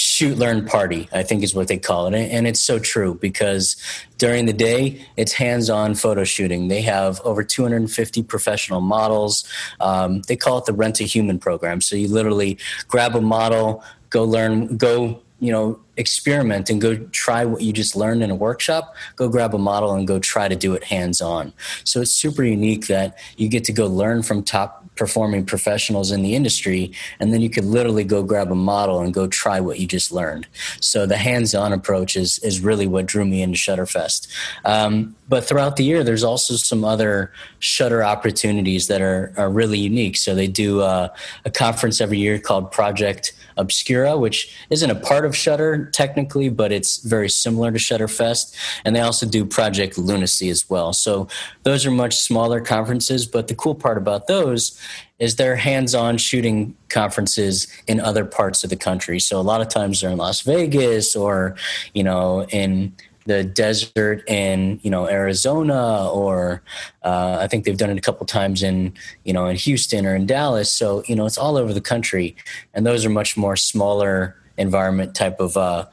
Shoot 0.00 0.38
learn 0.38 0.64
party 0.64 1.08
i 1.12 1.22
think 1.22 1.42
is 1.42 1.54
what 1.54 1.68
they 1.68 1.78
call 1.78 2.06
it. 2.06 2.14
And 2.14 2.46
it's 2.46 2.60
so 2.60 2.78
true 2.78 3.14
because 3.14 3.76
during 4.16 4.46
the 4.46 4.52
day 4.52 5.04
it's 5.16 5.32
hands-on 5.32 5.94
photo 5.94 6.24
shooting. 6.24 6.68
They 6.68 6.80
have 6.82 7.20
over 7.20 7.42
250 7.44 8.22
professional 8.22 8.80
models. 8.80 9.46
Um, 9.78 10.22
they 10.22 10.36
call 10.36 10.58
it 10.58 10.64
the 10.64 10.72
rent 10.72 11.00
a 11.00 11.04
human 11.04 11.38
program. 11.38 11.80
So 11.82 11.96
you 11.96 12.08
literally 12.08 12.58
grab 12.88 13.14
a 13.14 13.20
model 13.20 13.84
go 14.08 14.24
learn 14.24 14.76
go 14.76 15.20
you 15.38 15.52
know 15.52 15.78
experiment 15.96 16.70
and 16.70 16.80
go 16.80 16.96
try 17.12 17.44
what 17.44 17.60
you 17.60 17.72
just 17.72 17.94
learned 17.94 18.22
in 18.22 18.30
a 18.30 18.34
workshop. 18.34 18.94
Go 19.16 19.28
grab 19.28 19.54
a 19.54 19.58
model 19.58 19.94
and 19.94 20.06
go 20.06 20.18
try 20.18 20.48
to 20.48 20.56
do 20.56 20.72
it 20.74 20.84
hands 20.84 21.20
on 21.20 21.52
so 21.84 22.00
it's 22.00 22.12
super 22.12 22.42
unique 22.42 22.86
that 22.86 23.18
you 23.36 23.48
get 23.48 23.64
to 23.64 23.72
go 23.72 23.86
learn 23.86 24.22
from 24.22 24.42
top 24.42 24.79
performing 24.96 25.46
professionals 25.46 26.10
in 26.10 26.22
the 26.22 26.34
industry 26.34 26.92
and 27.20 27.32
then 27.32 27.40
you 27.40 27.48
could 27.48 27.64
literally 27.64 28.04
go 28.04 28.22
grab 28.22 28.50
a 28.50 28.54
model 28.54 29.00
and 29.00 29.14
go 29.14 29.26
try 29.26 29.58
what 29.60 29.78
you 29.78 29.86
just 29.86 30.12
learned. 30.12 30.46
So 30.80 31.06
the 31.06 31.16
hands-on 31.16 31.72
approach 31.72 32.16
is 32.16 32.38
is 32.40 32.60
really 32.60 32.86
what 32.86 33.06
drew 33.06 33.24
me 33.24 33.42
into 33.42 33.58
shutterfest. 33.58 34.28
Um, 34.64 35.16
but 35.30 35.44
throughout 35.44 35.76
the 35.76 35.84
year 35.84 36.04
there's 36.04 36.24
also 36.24 36.54
some 36.54 36.84
other 36.84 37.32
shutter 37.60 38.02
opportunities 38.02 38.88
that 38.88 39.00
are, 39.00 39.32
are 39.36 39.48
really 39.48 39.78
unique. 39.78 40.16
So 40.16 40.34
they 40.34 40.48
do 40.48 40.80
uh, 40.80 41.08
a 41.44 41.50
conference 41.50 42.00
every 42.00 42.18
year 42.18 42.38
called 42.38 42.70
project 42.72 43.32
obscura 43.56 44.16
which 44.18 44.54
isn't 44.70 44.90
a 44.90 44.94
part 44.94 45.24
of 45.24 45.36
shutter 45.36 45.86
technically 45.92 46.48
but 46.48 46.72
it's 46.72 46.98
very 46.98 47.28
similar 47.28 47.70
to 47.70 47.78
shutterfest 47.78 48.54
and 48.84 48.96
they 48.96 49.00
also 49.00 49.26
do 49.26 49.44
project 49.44 49.96
lunacy 49.96 50.50
as 50.50 50.68
well. 50.68 50.92
So 50.92 51.28
those 51.62 51.86
are 51.86 51.90
much 51.90 52.16
smaller 52.16 52.60
conferences 52.60 53.26
but 53.26 53.48
the 53.48 53.54
cool 53.54 53.74
part 53.74 53.98
about 53.98 54.26
those 54.26 54.78
is 55.20 55.36
they're 55.36 55.56
hands-on 55.56 56.16
shooting 56.16 56.74
conferences 56.88 57.68
in 57.86 58.00
other 58.00 58.24
parts 58.24 58.64
of 58.64 58.70
the 58.70 58.76
country. 58.76 59.20
So 59.20 59.38
a 59.38 59.42
lot 59.42 59.60
of 59.60 59.68
times 59.68 60.00
they're 60.00 60.10
in 60.10 60.16
Las 60.16 60.40
Vegas 60.40 61.14
or, 61.14 61.56
you 61.92 62.02
know, 62.02 62.46
in 62.46 62.96
the 63.26 63.44
desert 63.44 64.28
in 64.28 64.80
you 64.82 64.90
know 64.90 65.08
Arizona 65.08 66.10
or 66.10 66.62
uh, 67.02 67.38
I 67.40 67.46
think 67.46 67.64
they've 67.64 67.76
done 67.76 67.90
it 67.90 67.98
a 67.98 68.00
couple 68.00 68.26
times 68.26 68.62
in 68.62 68.94
you 69.24 69.32
know 69.32 69.46
in 69.46 69.56
Houston 69.56 70.06
or 70.06 70.14
in 70.14 70.26
Dallas. 70.26 70.70
So 70.70 71.02
you 71.06 71.16
know 71.16 71.26
it's 71.26 71.38
all 71.38 71.56
over 71.56 71.72
the 71.72 71.80
country, 71.80 72.36
and 72.74 72.86
those 72.86 73.04
are 73.04 73.10
much 73.10 73.36
more 73.36 73.56
smaller 73.56 74.36
environment 74.56 75.14
type 75.14 75.40
of 75.40 75.56
uh, 75.56 75.86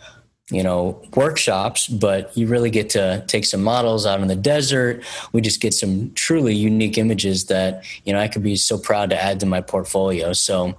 you 0.50 0.64
know 0.64 1.02
workshops. 1.16 1.88
But 1.88 2.36
you 2.38 2.48
really 2.48 2.70
get 2.70 2.90
to 2.92 3.24
take 3.28 3.46
some 3.46 3.64
models 3.64 4.06
out 4.06 4.22
in 4.22 4.28
the 4.28 4.36
desert. 4.36 5.04
We 5.34 5.42
just 5.42 5.62
get 5.62 5.74
some 5.74 6.14
truly 6.14 6.56
unique 6.56 6.98
images 6.98 7.46
that 7.46 7.84
you 8.06 8.14
know 8.14 8.20
i 8.20 8.28
could 8.28 8.44
be 8.44 8.56
so 8.56 8.78
proud 8.78 9.10
to 9.10 9.22
add 9.22 9.40
to 9.42 9.46
my 9.46 9.62
portfolio. 9.62 10.34
So 10.34 10.76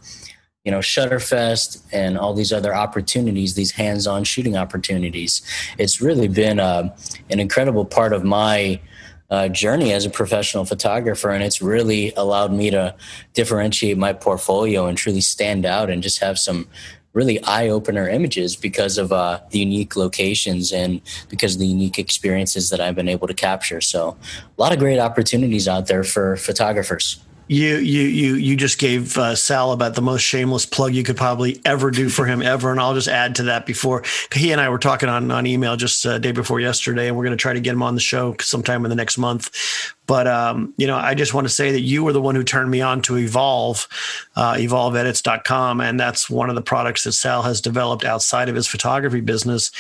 you 0.69 0.73
know 0.73 0.81
shutterfest 0.81 1.83
and 1.93 2.19
all 2.19 2.35
these 2.35 2.53
other 2.53 2.75
opportunities 2.75 3.55
these 3.55 3.71
hands-on 3.71 4.23
shooting 4.23 4.55
opportunities 4.55 5.41
it's 5.79 6.03
really 6.03 6.29
been 6.29 6.61
uh, 6.61 6.95
an 7.31 7.41
incredible 7.41 7.87
part 7.87 8.13
of 8.13 8.23
my 8.23 8.79
uh, 9.31 9.49
journey 9.49 9.95
as 9.95 10.05
a 10.05 10.11
professional 10.11 10.67
photographer 10.67 11.31
and 11.31 11.43
it's 11.43 11.63
really 11.63 12.13
allowed 12.19 12.53
me 12.53 12.69
to 12.69 12.95
differentiate 13.33 13.97
my 13.97 14.13
portfolio 14.13 14.85
and 14.85 14.99
truly 14.99 15.23
stand 15.23 15.65
out 15.65 15.89
and 15.89 16.03
just 16.03 16.19
have 16.19 16.39
some 16.39 16.69
really 17.15 17.43
eye 17.45 17.71
opener 17.71 18.07
images 18.07 18.55
because 18.55 18.99
of 18.99 19.11
uh, 19.11 19.41
the 19.49 19.59
unique 19.59 19.97
locations 19.97 20.71
and 20.71 21.01
because 21.31 21.55
of 21.55 21.61
the 21.61 21.67
unique 21.67 21.99
experiences 21.99 22.69
that 22.69 22.79
I've 22.79 22.95
been 22.95 23.09
able 23.09 23.27
to 23.27 23.35
capture. 23.35 23.81
So, 23.81 24.19
a 24.57 24.61
lot 24.61 24.73
of 24.73 24.79
great 24.79 24.99
opportunities 24.99 25.67
out 25.67 25.87
there 25.87 26.05
for 26.05 26.37
photographers. 26.37 27.19
You 27.49 27.77
you 27.77 28.03
you 28.03 28.35
you 28.35 28.57
just 28.57 28.79
gave 28.79 29.17
uh, 29.17 29.35
Sal 29.35 29.73
about 29.73 29.95
the 29.95 30.03
most 30.03 30.21
shameless 30.21 30.67
plug 30.67 30.95
you 30.95 31.03
could 31.03 31.17
probably 31.17 31.61
ever 31.65 31.91
do 31.91 32.11
for 32.11 32.27
him 32.27 32.43
ever, 32.43 32.71
and 32.71 32.79
I'll 32.79 32.95
just 32.95 33.09
add 33.09 33.37
to 33.37 33.45
that. 33.45 33.65
Before 33.65 34.03
he 34.35 34.53
and 34.53 34.61
I 34.61 34.69
were 34.69 34.79
talking 34.79 35.09
on 35.09 35.31
on 35.31 35.47
email 35.47 35.77
just 35.77 36.05
uh, 36.05 36.19
day 36.19 36.33
before 36.33 36.61
yesterday, 36.61 37.09
and 37.09 37.17
we're 37.17 37.25
going 37.25 37.37
to 37.37 37.41
try 37.41 37.55
to 37.55 37.61
get 37.61 37.73
him 37.73 37.83
on 37.83 37.95
the 37.95 38.01
show 38.01 38.37
sometime 38.41 38.85
in 38.85 38.91
the 38.91 38.97
next 38.97 39.17
month. 39.17 39.95
But 40.09 40.27
um, 40.27 40.73
you 40.79 40.87
know, 40.87 40.97
I 40.97 41.15
just 41.15 41.35
want 41.35 41.47
to 41.47 41.53
say 41.53 41.71
that 41.71 41.83
you 41.83 42.03
were 42.03 42.15
the 42.15 42.21
one 42.21 42.35
who 42.35 42.43
turned 42.43 42.71
me 42.71 42.81
on 42.81 43.03
to 43.03 43.19
Evolve, 43.19 43.87
uh, 44.37 44.55
EvolveEdits.com, 44.55 45.83
and 45.83 46.01
that's 46.01 46.31
one 46.31 46.49
of 46.49 46.57
the 46.57 46.63
products 46.63 47.05
that 47.05 47.13
Sal 47.13 47.43
has 47.43 47.61
developed 47.61 48.07
outside 48.07 48.49
of 48.49 48.57
his 48.57 48.67
photography 48.67 49.21
business. 49.21 49.71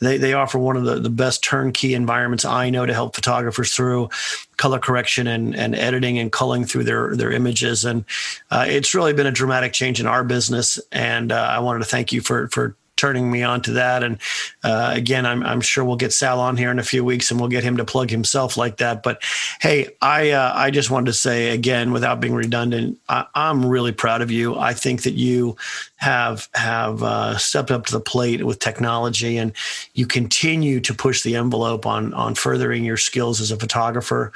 They 0.00 0.16
they 0.16 0.32
offer 0.32 0.58
one 0.58 0.78
of 0.78 0.84
the, 0.84 1.00
the 1.00 1.10
best 1.10 1.44
turnkey 1.44 1.92
environments 1.92 2.46
I 2.46 2.70
know 2.70 2.86
to 2.86 2.94
help 2.94 3.14
photographers 3.14 3.74
through 3.74 4.08
color 4.56 4.78
correction 4.78 5.26
and, 5.26 5.54
and 5.54 5.74
editing 5.74 6.18
and 6.18 6.32
culling 6.32 6.64
through 6.64 6.84
their 6.84 7.14
their 7.14 7.30
images. 7.30 7.84
And 7.84 8.06
uh, 8.50 8.64
it's 8.66 8.94
really 8.94 9.12
been 9.12 9.26
a 9.26 9.32
dramatic 9.32 9.74
change 9.74 10.00
in 10.00 10.06
our 10.06 10.24
business. 10.24 10.80
And 10.92 11.30
uh, 11.30 11.48
I 11.50 11.58
wanted 11.58 11.80
to 11.80 11.84
thank 11.84 12.10
you 12.10 12.22
for 12.22 12.48
for 12.48 12.74
turning 12.96 13.30
me 13.30 13.42
on 13.42 13.60
to 13.62 13.72
that. 13.72 14.02
And 14.02 14.18
uh, 14.62 14.92
again, 14.94 15.26
I'm, 15.26 15.42
I'm 15.42 15.60
sure 15.60 15.84
we'll 15.84 15.96
get 15.96 16.12
Sal 16.12 16.40
on 16.40 16.56
here 16.56 16.70
in 16.70 16.78
a 16.78 16.84
few 16.84 17.04
weeks 17.04 17.30
and 17.30 17.40
we'll 17.40 17.48
get 17.48 17.64
him 17.64 17.76
to 17.78 17.84
plug 17.84 18.10
himself 18.10 18.56
like 18.56 18.76
that. 18.78 19.02
But 19.02 19.22
hey, 19.60 19.88
I 20.00 20.30
uh, 20.30 20.52
I 20.54 20.70
just 20.70 20.90
wanted 20.90 21.06
to 21.06 21.12
say 21.12 21.50
again, 21.50 21.92
without 21.92 22.20
being 22.20 22.34
redundant, 22.34 22.98
I, 23.08 23.26
am 23.34 23.64
really 23.64 23.92
proud 23.92 24.22
of 24.22 24.30
you. 24.30 24.56
I 24.56 24.74
think 24.74 25.02
that 25.02 25.14
you 25.14 25.56
have 25.96 26.48
have 26.54 27.02
uh, 27.02 27.38
stepped 27.38 27.70
up 27.70 27.86
to 27.86 27.92
the 27.92 28.00
plate 28.00 28.44
with 28.44 28.58
technology, 28.58 29.38
and 29.38 29.52
you 29.94 30.06
continue 30.06 30.80
to 30.80 30.94
push 30.94 31.22
the 31.22 31.36
envelope 31.36 31.86
on 31.86 32.14
on 32.14 32.34
furthering 32.34 32.84
your 32.84 32.96
skills 32.96 33.40
as 33.40 33.50
a 33.50 33.56
photographer. 33.56 34.32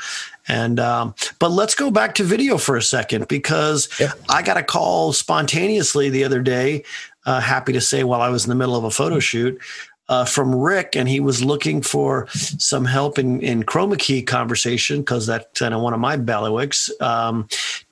And 0.49 0.81
um, 0.81 1.15
but 1.39 1.51
let's 1.51 1.75
go 1.75 1.91
back 1.91 2.15
to 2.17 2.25
video 2.25 2.57
for 2.57 2.77
a 2.77 2.83
second 2.83 3.29
because 3.29 3.89
yeah. 4.01 4.13
I 4.31 4.43
got 4.43 4.57
a 4.57 4.63
call 4.63 5.13
spontaneously 5.13 6.09
the 6.09 6.25
other 6.25 6.41
day 6.41 6.85
uh, 7.29 7.41
happy 7.41 7.75
to 7.75 7.81
say, 7.81 8.05
while 8.05 8.23
I 8.23 8.31
was 8.31 8.47
in 8.47 8.49
the 8.49 8.55
middle 8.55 8.75
of 8.75 8.85
a 8.85 8.91
photo 8.91 9.19
shoot, 9.19 9.61
uh, 10.09 10.25
from 10.25 10.55
Rick, 10.55 10.97
and 10.97 11.07
he 11.07 11.21
was 11.21 11.45
looking 11.45 11.83
for 11.83 12.27
some 12.31 12.87
help 12.87 13.19
in, 13.19 13.43
in 13.43 13.65
chroma 13.65 13.99
key 13.99 14.23
conversation 14.23 15.01
because 15.01 15.27
that's 15.27 15.61
kind 15.61 15.75
of 15.75 15.83
one 15.83 15.93
of 15.93 16.01
my 16.01 16.17
bailiwicks. 16.17 16.91
Um, 17.03 17.47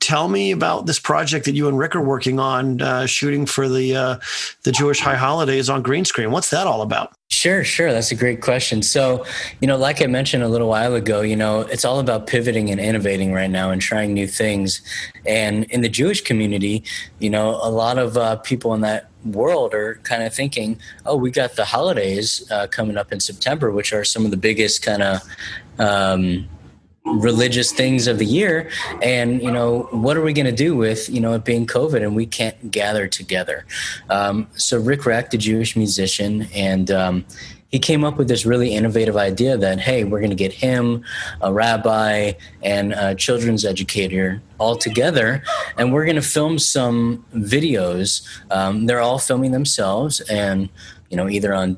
tell 0.07 0.29
me 0.29 0.53
about 0.53 0.87
this 0.87 1.01
project 1.01 1.47
that 1.47 1.57
you 1.57 1.66
and 1.66 1.77
Rick 1.77 1.97
are 1.97 2.01
working 2.01 2.38
on, 2.38 2.81
uh, 2.81 3.07
shooting 3.07 3.45
for 3.45 3.69
the 3.69 3.97
uh, 3.97 4.19
the 4.62 4.71
Jewish 4.71 5.01
high 5.01 5.16
holidays 5.16 5.69
on 5.69 5.83
green 5.83 6.05
screen. 6.05 6.31
What's 6.31 6.51
that 6.51 6.69
all 6.69 6.83
about? 6.83 7.12
Sure, 7.29 7.64
sure. 7.64 7.92
That's 7.92 8.12
a 8.12 8.14
great 8.14 8.40
question. 8.40 8.83
So, 8.83 9.27
you 9.61 9.66
know, 9.66 9.77
like 9.77 10.01
I 10.01 10.07
mentioned 10.07 10.45
a 10.45 10.49
little 10.49 10.69
while 10.69 10.95
ago, 10.95 11.23
you 11.23 11.35
know, 11.35 11.62
it's 11.62 11.85
all 11.85 11.99
about 11.99 12.29
pivoting 12.29 12.71
and 12.71 12.79
innovating 12.81 13.33
right 13.33 13.51
now 13.51 13.71
and 13.73 13.83
trying 13.83 14.14
new 14.14 14.29
things. 14.29 14.81
And 15.27 15.64
in 15.64 15.81
the 15.81 15.88
Jewish 15.88 16.21
community, 16.21 16.85
you 17.19 17.29
know, 17.29 17.59
a 17.61 17.71
lot 17.71 17.99
of 17.99 18.16
uh, 18.16 18.37
people 18.37 18.75
in 18.75 18.83
that 18.83 19.11
world 19.25 19.75
are 19.75 19.97
kind 20.05 20.23
of 20.23 20.33
thinking, 20.33 20.79
oh, 21.05 21.16
we 21.16 21.33
got 21.33 21.57
the 21.57 21.64
holidays 21.64 22.49
uh, 22.53 22.69
coming 22.69 22.97
up 22.97 23.11
in 23.11 23.19
September, 23.19 23.73
which 23.73 23.92
are 23.92 24.05
some 24.05 24.25
of 24.25 24.31
the 24.31 24.37
biggest 24.37 24.83
kind 24.83 25.03
of 25.03 25.21
um, 25.81 26.49
religious 27.07 27.73
things 27.73 28.07
of 28.07 28.19
the 28.19 28.27
year. 28.27 28.71
And 29.03 29.42
you 29.42 29.51
know 29.51 29.88
what 29.90 30.16
are 30.16 30.23
we 30.23 30.33
going 30.33 30.47
to 30.47 30.53
do 30.53 30.77
with 30.77 31.09
you 31.09 31.21
know 31.21 31.35
it 31.35 31.45
being 31.45 31.66
covid 31.66 32.03
and 32.03 32.14
we 32.14 32.27
can't 32.27 32.71
gather 32.71 33.07
together? 33.09 33.64
Um, 34.11 34.49
so 34.57 34.81
Rick 34.81 35.07
Recht 35.07 35.31
the 35.31 35.38
jewish 35.38 35.77
musician 35.77 36.49
and 36.55 36.90
um, 36.90 37.25
he 37.69 37.79
came 37.79 38.05
up 38.05 38.16
with 38.16 38.29
this 38.29 38.47
really 38.47 38.75
innovative 38.75 39.16
idea 39.16 39.57
that 39.57 39.81
hey 39.81 40.05
we're 40.05 40.21
going 40.21 40.31
to 40.31 40.37
get 40.37 40.53
him 40.53 41.05
a 41.40 41.53
rabbi 41.53 42.33
and 42.62 42.92
a 42.92 43.14
children's 43.14 43.64
educator 43.64 44.40
all 44.59 44.77
together 44.77 45.42
and 45.77 45.92
we're 45.92 46.05
going 46.05 46.16
to 46.16 46.23
film 46.23 46.59
some 46.59 47.25
videos. 47.35 48.27
Um, 48.51 48.87
they're 48.87 49.01
all 49.01 49.19
filming 49.19 49.53
themselves 49.53 50.21
and 50.21 50.69
you 51.11 51.16
know 51.16 51.29
either 51.29 51.55
on 51.55 51.77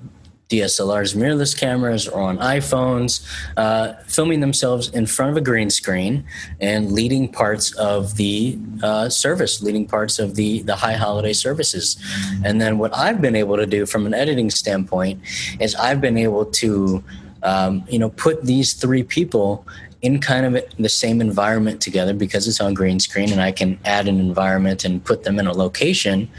DSLRs, 0.49 1.15
mirrorless 1.15 1.57
cameras, 1.57 2.09
or 2.09 2.23
on 2.23 2.39
iPhones, 2.39 3.27
uh, 3.57 3.93
filming 4.07 4.41
themselves 4.41 4.89
in 4.89 5.07
front 5.07 5.31
of 5.31 5.37
a 5.37 5.41
green 5.43 5.69
screen 5.69 6.25
and 6.61 6.91
leading 6.93 7.29
parts 7.29 7.73
of 7.75 8.17
the 8.17 8.59
uh, 8.83 9.09
service, 9.09 9.63
leading 9.63 9.87
parts 9.87 10.19
of 10.19 10.37
the 10.37 10.63
the 10.63 10.77
high 10.77 10.95
holiday 10.95 11.35
services. 11.35 11.97
And 12.45 12.61
then 12.61 12.79
what 12.79 12.97
I've 12.97 13.21
been 13.21 13.37
able 13.37 13.57
to 13.57 13.67
do 13.67 13.85
from 13.85 14.07
an 14.07 14.15
editing 14.15 14.51
standpoint 14.51 15.21
is 15.61 15.75
I've 15.75 16.01
been 16.01 16.17
able 16.17 16.47
to 16.47 17.05
um, 17.43 17.85
you 17.89 17.99
know 17.99 18.11
put 18.11 18.45
these 18.45 18.73
three 18.73 19.03
people 19.03 19.67
in 20.01 20.21
kind 20.21 20.47
of 20.47 20.63
the 20.79 20.89
same 20.89 21.21
environment 21.21 21.81
together 21.81 22.15
because 22.15 22.47
it's 22.47 22.61
on 22.61 22.73
green 22.73 23.01
screen 23.01 23.33
and 23.33 23.41
I 23.41 23.51
can 23.51 23.79
add 23.85 24.07
an 24.07 24.21
environment 24.21 24.85
and 24.85 25.05
put 25.05 25.25
them 25.25 25.41
in 25.41 25.47
a 25.49 25.53
location, 25.53 26.31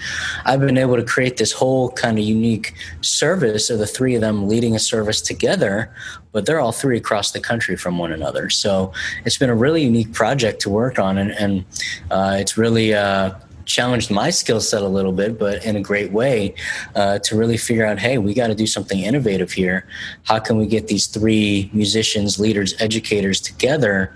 I've 0.45 0.61
been 0.61 0.77
able 0.77 0.95
to 0.95 1.03
create 1.03 1.37
this 1.37 1.51
whole 1.51 1.91
kind 1.91 2.17
of 2.17 2.23
unique 2.23 2.73
service 3.01 3.69
of 3.69 3.79
the 3.79 3.87
three 3.87 4.15
of 4.15 4.21
them 4.21 4.47
leading 4.47 4.75
a 4.75 4.79
service 4.79 5.19
together, 5.19 5.93
but 6.31 6.45
they're 6.45 6.59
all 6.59 6.71
three 6.71 6.97
across 6.97 7.31
the 7.31 7.41
country 7.41 7.75
from 7.75 7.97
one 7.97 8.13
another. 8.13 8.49
So 8.49 8.93
it's 9.25 9.37
been 9.37 9.49
a 9.49 9.55
really 9.55 9.83
unique 9.83 10.13
project 10.13 10.61
to 10.61 10.69
work 10.69 10.97
on 10.97 11.17
and, 11.17 11.31
and 11.31 11.65
uh, 12.11 12.37
it's 12.39 12.57
really 12.57 12.93
uh, 12.93 13.31
challenged 13.69 14.09
my 14.09 14.31
skill 14.31 14.59
set 14.59 14.81
a 14.81 14.87
little 14.87 15.11
bit, 15.13 15.37
but 15.37 15.63
in 15.63 15.75
a 15.75 15.81
great 15.81 16.11
way 16.11 16.55
uh, 16.95 17.19
to 17.19 17.37
really 17.37 17.55
figure 17.55 17.85
out 17.85 17.99
hey, 17.99 18.17
we 18.17 18.33
got 18.33 18.47
to 18.47 18.55
do 18.55 18.67
something 18.67 18.99
innovative 18.99 19.51
here. 19.51 19.87
How 20.23 20.39
can 20.39 20.57
we 20.57 20.65
get 20.65 20.87
these 20.87 21.05
three 21.07 21.69
musicians, 21.71 22.39
leaders, 22.39 22.73
educators 22.79 23.39
together 23.39 24.13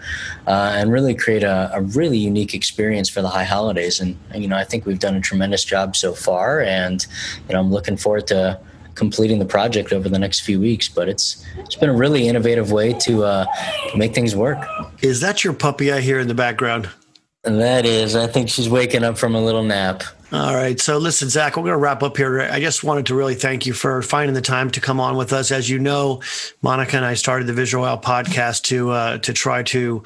uh, 0.47 0.73
and 0.75 0.91
really 0.91 1.13
create 1.15 1.43
a, 1.43 1.69
a, 1.73 1.81
really 1.81 2.17
unique 2.17 2.53
experience 2.53 3.09
for 3.09 3.21
the 3.21 3.29
high 3.29 3.43
holidays? 3.43 3.99
And, 3.99 4.17
and, 4.31 4.41
you 4.41 4.49
know, 4.49 4.57
I 4.57 4.63
think 4.63 4.85
we've 4.85 4.99
done 4.99 5.15
a 5.15 5.21
tremendous 5.21 5.63
job 5.63 5.95
so 5.95 6.13
far. 6.13 6.61
And, 6.61 7.05
you 7.47 7.53
know, 7.53 7.59
I'm 7.59 7.71
looking 7.71 7.95
forward 7.95 8.27
to 8.27 8.59
completing 8.95 9.39
the 9.39 9.45
project 9.45 9.93
over 9.93 10.09
the 10.09 10.19
next 10.19 10.41
few 10.41 10.59
weeks. 10.59 10.89
But 10.89 11.07
it's 11.07 11.45
it's 11.59 11.75
been 11.75 11.89
a 11.89 11.93
really 11.95 12.27
innovative 12.27 12.71
way 12.71 12.93
to 13.01 13.23
uh, 13.23 13.45
make 13.95 14.15
things 14.15 14.35
work. 14.35 14.57
Is 15.01 15.21
that 15.21 15.43
your 15.43 15.53
puppy 15.53 15.91
I 15.91 16.01
hear 16.01 16.19
in 16.19 16.27
the 16.27 16.33
background? 16.33 16.89
That 17.43 17.85
is, 17.85 18.15
I 18.15 18.27
think 18.27 18.49
she's 18.49 18.69
waking 18.69 19.03
up 19.03 19.17
from 19.17 19.35
a 19.35 19.41
little 19.41 19.63
nap. 19.63 20.03
All 20.31 20.55
right. 20.55 20.79
So, 20.79 20.97
listen, 20.97 21.29
Zach, 21.29 21.57
we're 21.57 21.63
going 21.63 21.73
to 21.73 21.77
wrap 21.77 22.01
up 22.01 22.17
here. 22.17 22.41
I 22.41 22.59
just 22.59 22.83
wanted 22.83 23.05
to 23.07 23.15
really 23.15 23.35
thank 23.35 23.67
you 23.67 23.73
for 23.73 24.01
finding 24.01 24.33
the 24.33 24.41
time 24.41 24.71
to 24.71 24.81
come 24.81 24.99
on 24.99 25.15
with 25.15 25.31
us. 25.31 25.51
As 25.51 25.69
you 25.69 25.77
know, 25.77 26.23
Monica 26.63 26.95
and 26.95 27.05
I 27.05 27.13
started 27.13 27.45
the 27.45 27.53
Visual 27.53 27.83
Wow 27.83 27.97
podcast 27.97 28.63
to 28.63 28.89
uh, 28.91 29.17
to 29.19 29.31
try 29.33 29.61
to 29.61 30.01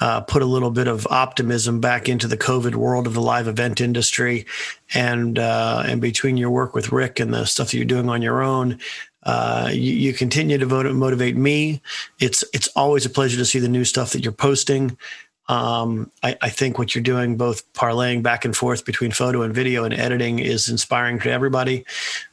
uh, 0.00 0.22
put 0.22 0.42
a 0.42 0.46
little 0.46 0.72
bit 0.72 0.88
of 0.88 1.06
optimism 1.08 1.78
back 1.78 2.08
into 2.08 2.26
the 2.26 2.38
COVID 2.38 2.74
world 2.74 3.06
of 3.06 3.14
the 3.14 3.22
live 3.22 3.46
event 3.46 3.80
industry, 3.80 4.46
and 4.94 5.38
uh, 5.38 5.84
and 5.86 6.00
between 6.00 6.38
your 6.38 6.50
work 6.50 6.74
with 6.74 6.90
Rick 6.90 7.20
and 7.20 7.32
the 7.32 7.44
stuff 7.44 7.70
that 7.70 7.76
you're 7.76 7.86
doing 7.86 8.08
on 8.08 8.20
your 8.20 8.42
own, 8.42 8.80
uh, 9.22 9.68
you, 9.70 9.92
you, 9.92 10.12
continue 10.12 10.58
to 10.58 10.66
motivate 10.66 11.36
me. 11.36 11.82
It's 12.18 12.42
it's 12.52 12.66
always 12.68 13.06
a 13.06 13.10
pleasure 13.10 13.36
to 13.36 13.44
see 13.44 13.58
the 13.58 13.68
new 13.68 13.84
stuff 13.84 14.12
that 14.12 14.24
you're 14.24 14.32
posting. 14.32 14.96
Um, 15.48 16.10
I, 16.22 16.36
I, 16.42 16.50
think 16.50 16.78
what 16.78 16.94
you're 16.94 17.02
doing, 17.02 17.38
both 17.38 17.72
parlaying 17.72 18.22
back 18.22 18.44
and 18.44 18.54
forth 18.54 18.84
between 18.84 19.12
photo 19.12 19.40
and 19.40 19.54
video 19.54 19.84
and 19.84 19.94
editing, 19.94 20.40
is 20.40 20.68
inspiring 20.68 21.18
to 21.20 21.30
everybody. 21.30 21.86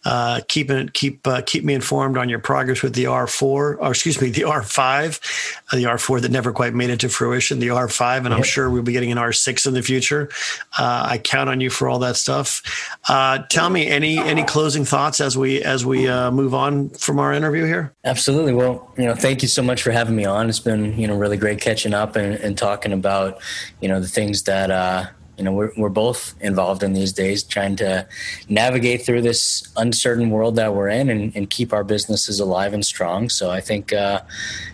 Uh, 0.03 0.41
keep 0.49 0.69
it, 0.69 0.91
keep 0.91 1.25
uh, 1.25 1.41
keep 1.45 1.63
me 1.63 1.73
informed 1.73 2.17
on 2.17 2.27
your 2.27 2.39
progress 2.39 2.81
with 2.81 2.93
the 2.93 3.05
R4, 3.05 3.41
or 3.41 3.89
excuse 3.89 4.19
me, 4.19 4.31
the 4.31 4.41
R5, 4.41 5.63
uh, 5.71 5.77
the 5.77 5.83
R4 5.83 6.21
that 6.23 6.31
never 6.31 6.51
quite 6.51 6.73
made 6.73 6.89
it 6.89 6.99
to 6.99 7.09
fruition, 7.09 7.59
the 7.59 7.69
R5, 7.69 8.25
and 8.25 8.33
I'm 8.33 8.43
sure 8.43 8.69
we'll 8.69 8.83
be 8.83 8.91
getting 8.91 9.13
an 9.13 9.17
R6 9.17 9.65
in 9.65 9.73
the 9.73 9.81
future. 9.81 10.29
Uh, 10.77 11.07
I 11.11 11.17
count 11.17 11.49
on 11.49 11.61
you 11.61 11.69
for 11.69 11.87
all 11.87 11.99
that 11.99 12.17
stuff. 12.17 12.99
Uh, 13.07 13.39
tell 13.49 13.69
me 13.69 13.87
any 13.87 14.17
any 14.17 14.43
closing 14.43 14.83
thoughts 14.83 15.21
as 15.21 15.37
we 15.37 15.63
as 15.63 15.85
we 15.85 16.09
uh, 16.09 16.31
move 16.31 16.53
on 16.53 16.89
from 16.89 17.19
our 17.19 17.31
interview 17.31 17.63
here. 17.63 17.93
Absolutely. 18.03 18.53
Well, 18.53 18.91
you 18.97 19.05
know, 19.05 19.15
thank 19.15 19.41
you 19.41 19.47
so 19.47 19.63
much 19.63 19.81
for 19.81 19.91
having 19.91 20.17
me 20.17 20.25
on. 20.25 20.49
It's 20.49 20.59
been 20.59 20.99
you 20.99 21.07
know 21.07 21.15
really 21.15 21.37
great 21.37 21.61
catching 21.61 21.93
up 21.93 22.17
and, 22.17 22.35
and 22.35 22.57
talking 22.57 22.91
about 22.91 23.04
about 23.05 23.39
you 23.81 23.87
know 23.87 23.99
the 23.99 24.07
things 24.07 24.43
that 24.43 24.71
uh, 24.71 25.05
you 25.37 25.43
know 25.43 25.51
we're, 25.51 25.71
we're 25.77 25.89
both 25.89 26.33
involved 26.41 26.81
in 26.81 26.93
these 26.93 27.13
days 27.13 27.43
trying 27.43 27.75
to 27.75 28.07
navigate 28.49 29.05
through 29.05 29.21
this 29.21 29.71
uncertain 29.77 30.29
world 30.29 30.55
that 30.55 30.73
we're 30.73 30.89
in 30.89 31.09
and, 31.09 31.35
and 31.35 31.49
keep 31.49 31.73
our 31.73 31.83
businesses 31.83 32.39
alive 32.39 32.73
and 32.73 32.85
strong. 32.85 33.29
So 33.29 33.51
i 33.51 33.61
think 33.61 33.93
uh, 33.93 34.21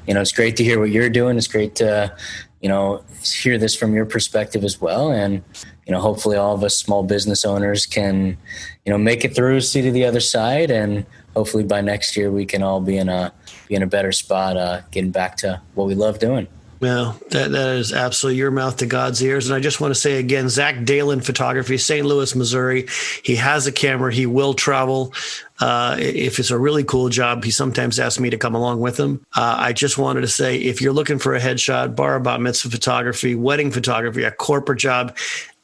you 0.08 0.14
know 0.14 0.22
it's 0.22 0.32
great 0.32 0.56
to 0.58 0.64
hear 0.64 0.80
what 0.80 0.92
you're 0.92 1.10
doing. 1.10 1.38
It's 1.38 1.48
great 1.48 1.76
to 1.76 2.16
you 2.62 2.70
know 2.70 3.04
hear 3.24 3.58
this 3.58 3.76
from 3.76 3.94
your 3.94 4.06
perspective 4.06 4.64
as 4.64 4.80
well. 4.80 5.12
And 5.12 5.44
you 5.86 5.92
know 5.94 6.00
hopefully 6.00 6.38
all 6.38 6.56
of 6.56 6.64
us 6.64 6.78
small 6.78 7.04
business 7.04 7.44
owners 7.44 7.86
can 7.86 8.38
you 8.86 8.92
know 8.92 8.98
make 8.98 9.26
it 9.26 9.36
through 9.36 9.62
see 9.62 9.82
to 9.82 9.92
the 9.92 10.06
other 10.06 10.22
side. 10.22 10.72
And 10.72 11.06
hopefully 11.36 11.64
by 11.64 11.82
next 11.82 12.16
year 12.16 12.32
we 12.32 12.46
can 12.46 12.62
all 12.64 12.82
be 12.82 12.98
in 12.98 13.10
a 13.10 13.34
be 13.68 13.76
in 13.76 13.84
a 13.84 13.88
better 13.88 14.12
spot 14.12 14.58
uh, 14.58 14.82
getting 14.92 15.12
back 15.12 15.38
to 15.38 15.62
what 15.76 15.88
we 15.88 15.96
love 15.96 16.20
doing 16.20 16.48
well, 16.82 17.16
that, 17.30 17.52
that 17.52 17.76
is 17.76 17.94
absolutely 17.94 18.40
your 18.40 18.50
mouth 18.50 18.78
to 18.78 18.88
God's 18.88 19.22
ears. 19.24 19.48
And 19.48 19.56
I 19.56 19.60
just 19.60 19.80
want 19.80 19.94
to 19.94 20.00
say 20.00 20.18
again, 20.18 20.50
Zach 20.50 20.78
Dalin 20.78 21.24
Photography, 21.24 21.78
St. 21.78 22.06
Louis, 22.06 22.36
Missouri. 22.36 22.88
He 23.24 23.36
has 23.36 23.68
a 23.68 23.72
camera. 23.72 24.12
He 24.12 24.26
will 24.26 24.56
travel. 24.56 25.14
Uh, 25.60 25.96
if 26.00 26.40
it's 26.40 26.50
a 26.50 26.58
really 26.58 26.84
cool 26.84 27.10
job, 27.10 27.44
he 27.44 27.52
sometimes 27.52 28.00
asks 28.00 28.20
me 28.20 28.32
to 28.32 28.38
come 28.38 28.56
along 28.56 28.80
with 28.80 29.00
him. 29.00 29.24
Uh, 29.36 29.58
I 29.60 29.74
just 29.74 30.00
wanted 30.00 30.22
to 30.22 30.28
say 30.28 30.58
if 30.58 30.82
you're 30.82 30.92
looking 30.92 31.20
for 31.20 31.36
a 31.36 31.40
headshot, 31.40 31.96
bar 31.96 32.20
bat 32.20 32.42
mitzvah 32.42 32.72
photography, 32.72 33.36
wedding 33.36 33.70
photography, 33.70 34.24
a 34.24 34.32
corporate 34.32 34.80
job, 34.80 35.16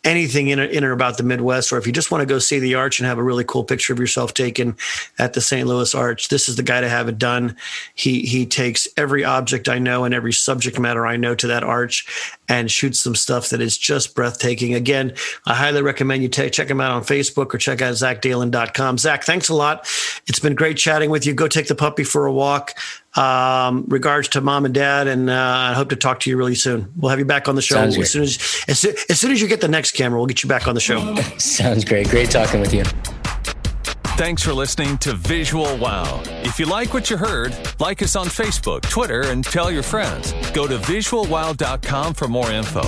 anything 0.07 0.47
in, 0.47 0.59
in 0.59 0.83
or 0.83 0.91
about 0.91 1.17
the 1.17 1.23
Midwest, 1.23 1.71
or 1.71 1.77
if 1.77 1.85
you 1.85 1.93
just 1.93 2.11
want 2.11 2.21
to 2.21 2.25
go 2.25 2.39
see 2.39 2.59
the 2.59 2.75
arch 2.75 2.99
and 2.99 3.07
have 3.07 3.17
a 3.17 3.23
really 3.23 3.43
cool 3.43 3.63
picture 3.63 3.93
of 3.93 3.99
yourself 3.99 4.33
taken 4.33 4.75
at 5.19 5.33
the 5.33 5.41
St. 5.41 5.67
Louis 5.67 5.93
Arch, 5.93 6.29
this 6.29 6.47
is 6.47 6.55
the 6.55 6.63
guy 6.63 6.81
to 6.81 6.89
have 6.89 7.07
it 7.09 7.17
done. 7.17 7.55
He 7.93 8.21
he 8.21 8.45
takes 8.45 8.87
every 8.97 9.23
object 9.23 9.67
I 9.67 9.79
know 9.79 10.05
and 10.05 10.13
every 10.13 10.33
subject 10.33 10.79
matter 10.79 11.05
I 11.05 11.17
know 11.17 11.35
to 11.35 11.47
that 11.47 11.63
arch 11.63 12.07
and 12.49 12.71
shoots 12.71 12.99
some 12.99 13.15
stuff 13.15 13.49
that 13.49 13.61
is 13.61 13.77
just 13.77 14.15
breathtaking. 14.15 14.73
Again, 14.73 15.13
I 15.45 15.53
highly 15.53 15.81
recommend 15.81 16.23
you 16.23 16.29
check 16.29 16.69
him 16.69 16.81
out 16.81 16.91
on 16.91 17.03
Facebook 17.03 17.53
or 17.53 17.57
check 17.57 17.81
out 17.81 17.93
zachdalin.com. 17.93 18.97
Zach, 18.97 19.23
thanks 19.23 19.49
a 19.49 19.53
lot. 19.53 19.87
It's 20.27 20.39
been 20.39 20.55
great 20.55 20.77
chatting 20.77 21.09
with 21.09 21.25
you. 21.25 21.33
Go 21.33 21.47
take 21.47 21.67
the 21.67 21.75
puppy 21.75 22.03
for 22.03 22.25
a 22.25 22.33
walk. 22.33 22.73
Um, 23.15 23.85
regards 23.87 24.27
to 24.29 24.41
mom 24.41 24.65
and 24.65 24.75
dad, 24.75 25.07
and 25.07 25.27
uh, 25.27 25.33
I 25.33 25.73
hope 25.73 25.89
to 25.89 25.95
talk 25.95 26.19
to 26.19 26.29
you 26.29 26.37
really 26.37 26.53
soon. 26.53 26.93
We'll 26.97 27.09
have 27.09 27.17
you 27.17 27.25
back 27.25 27.47
on 27.47 27.55
the 27.55 27.63
show 27.63 27.79
as 27.79 28.11
soon 28.11 28.23
as, 28.23 28.37
as 28.67 28.79
soon 28.79 28.95
as 29.09 29.19
soon 29.19 29.31
as 29.31 29.41
you 29.41 29.47
get 29.47 29.59
the 29.59 29.67
next 29.67 29.93
camera. 29.93 30.19
We'll 30.19 30.27
get 30.27 30.43
you 30.43 30.49
back 30.49 30.67
on 30.67 30.75
the 30.75 30.81
show. 30.81 31.15
Sounds 31.37 31.83
great. 31.83 32.09
Great 32.09 32.29
talking 32.29 32.61
with 32.61 32.73
you. 32.73 32.83
Thanks 34.17 34.41
for 34.41 34.51
listening 34.51 34.97
to 34.99 35.13
Visual 35.13 35.77
Wow. 35.77 36.23
If 36.43 36.59
you 36.59 36.65
like 36.65 36.91
what 36.91 37.07
you 37.11 37.17
heard, 37.17 37.55
like 37.79 38.01
us 38.01 38.15
on 38.15 38.25
Facebook, 38.25 38.81
Twitter, 38.81 39.21
and 39.21 39.43
tell 39.45 39.69
your 39.69 39.83
friends. 39.83 40.33
Go 40.53 40.65
to 40.65 40.77
visualwow.com 40.79 42.15
for 42.15 42.27
more 42.27 42.51
info. 42.51 42.81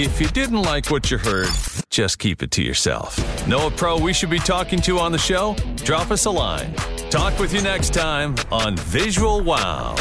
If 0.00 0.20
you 0.20 0.28
didn't 0.28 0.62
like 0.62 0.88
what 0.88 1.10
you 1.10 1.18
heard, 1.18 1.48
just 1.90 2.20
keep 2.20 2.44
it 2.44 2.52
to 2.52 2.62
yourself. 2.62 3.18
Know 3.48 3.66
a 3.66 3.70
pro 3.72 3.98
we 3.98 4.12
should 4.12 4.30
be 4.30 4.38
talking 4.38 4.78
to 4.82 5.00
on 5.00 5.10
the 5.10 5.18
show? 5.18 5.56
Drop 5.78 6.12
us 6.12 6.26
a 6.26 6.30
line. 6.30 6.72
Talk 7.10 7.36
with 7.40 7.52
you 7.52 7.60
next 7.60 7.92
time 7.92 8.36
on 8.52 8.76
Visual 8.76 9.40
Wow. 9.40 9.96